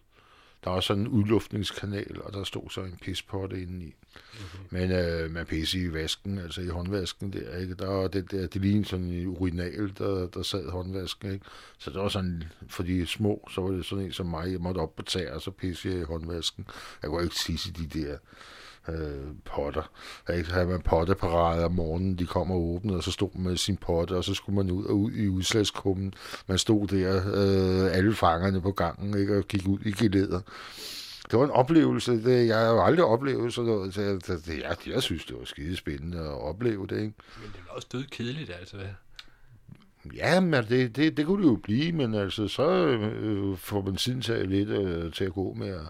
Der 0.64 0.70
var 0.70 0.80
sådan 0.80 1.02
en 1.02 1.08
udluftningskanal, 1.08 2.22
og 2.22 2.34
der 2.34 2.44
stod 2.44 2.70
så 2.70 2.82
en 2.82 2.98
pispotte 3.02 3.62
inde 3.62 3.86
i. 3.86 3.96
Mm-hmm. 4.16 4.68
Men 4.70 4.92
øh, 4.92 5.32
man 5.32 5.46
pisse 5.46 5.80
i 5.80 5.94
vasken, 5.94 6.38
altså 6.38 6.62
i 6.62 6.68
håndvasken 6.68 7.34
der, 7.34 7.58
ikke? 7.58 7.76
Der 7.76 7.88
var 7.88 8.08
det 8.08 8.32
der, 8.32 8.48
det 8.48 8.62
lignede 8.62 8.86
sådan 8.86 9.06
en 9.06 9.28
urinal, 9.28 9.94
der, 9.98 10.28
der 10.28 10.44
sad 10.44 10.70
håndvasken, 10.70 11.32
ikke? 11.34 11.46
Så 11.78 11.90
det 11.90 12.00
var 12.00 12.10
sådan, 12.10 12.44
for 12.68 12.84
de 12.84 13.08
små, 13.08 13.48
så 13.52 13.62
var 13.62 13.70
det 13.70 13.86
sådan 13.86 14.06
en 14.06 14.12
som 14.12 14.26
mig, 14.26 14.52
jeg 14.52 14.60
måtte 14.60 14.80
op 14.80 14.96
på 14.96 15.02
tæer, 15.02 15.34
og 15.34 15.42
så 15.42 15.52
pisse 15.52 16.00
i 16.00 16.04
håndvasken. 16.04 16.68
Jeg 17.02 17.10
kunne 17.10 17.24
ikke 17.24 17.36
tisse 17.36 17.72
de 17.74 17.88
der 17.88 18.18
øh, 18.90 19.28
potter. 19.46 19.92
Ikke? 20.34 20.50
Så 20.50 20.54
havde 20.54 20.68
man 20.68 20.82
potteparade 20.82 21.66
om 21.66 21.72
morgenen, 21.72 22.16
de 22.16 22.26
kom 22.26 22.52
og 22.52 22.62
åbnede, 22.62 22.98
og 22.98 23.04
så 23.04 23.12
stod 23.12 23.30
man 23.34 23.44
med 23.44 23.58
sin 23.58 23.78
potte, 23.78 24.12
og 24.12 24.24
så 24.24 24.34
skulle 24.34 24.56
man 24.56 24.72
ud 24.72 24.86
og 24.86 25.00
ud 25.00 25.12
i 25.12 25.28
udslagskummen. 25.28 26.14
Man 26.48 26.58
stod 26.58 26.88
der, 26.88 27.16
øh, 27.18 27.98
alle 27.98 28.16
fangerne 28.16 28.62
på 28.62 28.72
gangen, 28.72 29.18
ikke? 29.18 29.38
og 29.38 29.44
gik 29.48 29.68
ud 29.68 29.80
i 29.86 29.92
gelæder. 29.92 30.40
Det 31.32 31.40
var 31.40 31.46
en 31.46 31.52
oplevelse, 31.52 32.12
det, 32.12 32.48
jeg 32.48 32.58
har 32.58 32.66
jo 32.66 32.84
aldrig 32.84 33.06
oplevet 33.06 33.54
sådan 33.54 33.72
noget, 33.72 33.94
så 33.94 34.02
jeg, 34.02 34.28
det, 34.28 34.48
jeg, 34.48 34.78
jeg 34.88 35.04
synes, 35.04 35.26
det 35.26 35.36
var 35.40 35.46
skide 35.46 35.76
spændende 35.76 36.20
at 36.20 36.42
opleve 36.42 36.88
det. 36.88 36.96
Ikke? 36.96 37.14
Men 37.42 37.52
det 37.54 37.62
var 37.68 37.76
også 37.76 37.88
død 37.92 38.04
kedeligt, 38.04 38.52
altså. 38.60 38.78
Ja, 40.16 40.40
men 40.40 40.64
det, 40.70 40.96
det, 40.96 41.18
det 41.18 41.26
kunne 41.26 41.44
det 41.44 41.50
jo 41.50 41.56
blive, 41.56 41.92
men 41.92 42.14
altså, 42.14 42.48
så 42.48 42.70
øh, 42.88 43.58
får 43.58 43.82
man 43.82 43.96
tiden 43.96 44.22
til, 44.22 44.50
lidt 44.50 44.70
øh, 44.70 45.14
til 45.14 45.26
at 45.26 45.34
gå 45.34 45.54
med 45.54 45.68
at, 45.68 45.90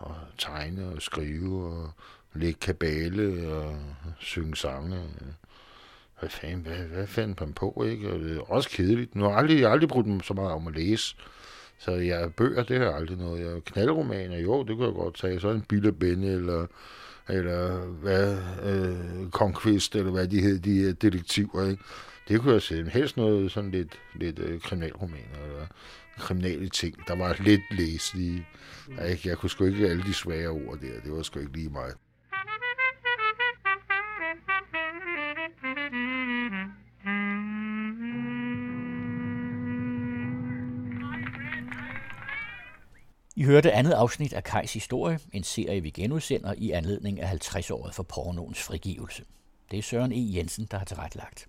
at 0.00 0.12
tegne 0.38 0.88
og 0.88 1.02
skrive 1.02 1.64
og 1.64 1.90
lægge 2.34 2.60
kabale 2.60 3.52
og 3.52 3.76
synge 4.18 4.56
sange. 4.56 5.00
Hvad 6.20 6.30
fanden, 6.30 6.60
hvad, 6.60 6.76
hvad 6.76 7.06
fandt 7.06 7.40
man 7.40 7.52
på, 7.52 7.84
ikke? 7.90 8.12
Og 8.12 8.20
det 8.20 8.36
er 8.36 8.50
også 8.52 8.70
kedeligt. 8.70 9.14
Nu 9.14 9.24
har 9.24 9.30
jeg 9.30 9.38
aldrig, 9.38 9.60
jeg 9.60 9.68
har 9.68 9.72
aldrig 9.72 9.88
brugt 9.88 10.06
dem 10.06 10.22
så 10.22 10.34
meget 10.34 10.52
om 10.52 10.66
at 10.66 10.74
læse. 10.74 11.16
Så 11.78 11.90
jeg 11.90 12.34
bøger, 12.34 12.62
det 12.62 12.78
har 12.78 12.84
jeg 12.84 12.94
aldrig 12.94 13.18
noget. 13.18 13.44
Jeg 13.44 13.64
knaldromaner, 13.64 14.38
jo, 14.38 14.62
det 14.62 14.76
kunne 14.76 14.86
jeg 14.86 14.94
godt 14.94 15.16
tage. 15.16 15.40
Så 15.40 15.50
en 15.50 15.62
Bill 15.62 15.92
Benne, 15.92 16.26
eller, 16.26 16.66
eller 17.28 17.78
hvad, 17.86 18.38
øh, 18.64 19.30
Conquest, 19.30 19.96
eller 19.96 20.10
hvad 20.10 20.28
de 20.28 20.40
hed, 20.40 20.58
de 20.58 20.92
detektiver, 20.92 21.70
ikke? 21.70 21.82
Det 22.28 22.40
kunne 22.40 22.52
jeg 22.52 22.62
se. 22.62 22.90
Helst 22.90 23.16
noget 23.16 23.52
sådan 23.52 23.70
lidt, 23.70 23.98
lidt 24.14 24.38
øh, 24.38 24.60
kriminalromaner, 24.60 25.44
eller 25.44 25.66
kriminale 26.18 26.68
ting. 26.68 27.08
Der 27.08 27.16
var 27.16 27.36
lidt 27.40 27.62
læselige. 27.70 28.46
Ikke? 29.08 29.28
jeg 29.28 29.38
kunne 29.38 29.50
sgu 29.50 29.64
ikke 29.64 29.88
alle 29.88 30.02
de 30.02 30.14
svære 30.14 30.48
ord 30.48 30.78
der. 30.78 31.00
Det 31.04 31.12
var 31.12 31.22
sgu 31.22 31.40
ikke 31.40 31.52
lige 31.52 31.68
mig. 31.68 31.92
I 43.36 43.42
hørte 43.42 43.72
andet 43.72 43.92
afsnit 43.92 44.32
af 44.32 44.44
Kajs 44.44 44.72
Historie, 44.72 45.18
en 45.32 45.44
serie 45.44 45.80
vi 45.80 45.90
genudsender 45.90 46.54
i 46.56 46.70
anledning 46.70 47.20
af 47.20 47.32
50-året 47.32 47.94
for 47.94 48.02
pornoens 48.02 48.62
frigivelse. 48.62 49.24
Det 49.70 49.78
er 49.78 49.82
Søren 49.82 50.12
E. 50.12 50.36
Jensen, 50.36 50.68
der 50.70 50.78
har 50.78 50.84
tilrettelagt. 50.84 51.48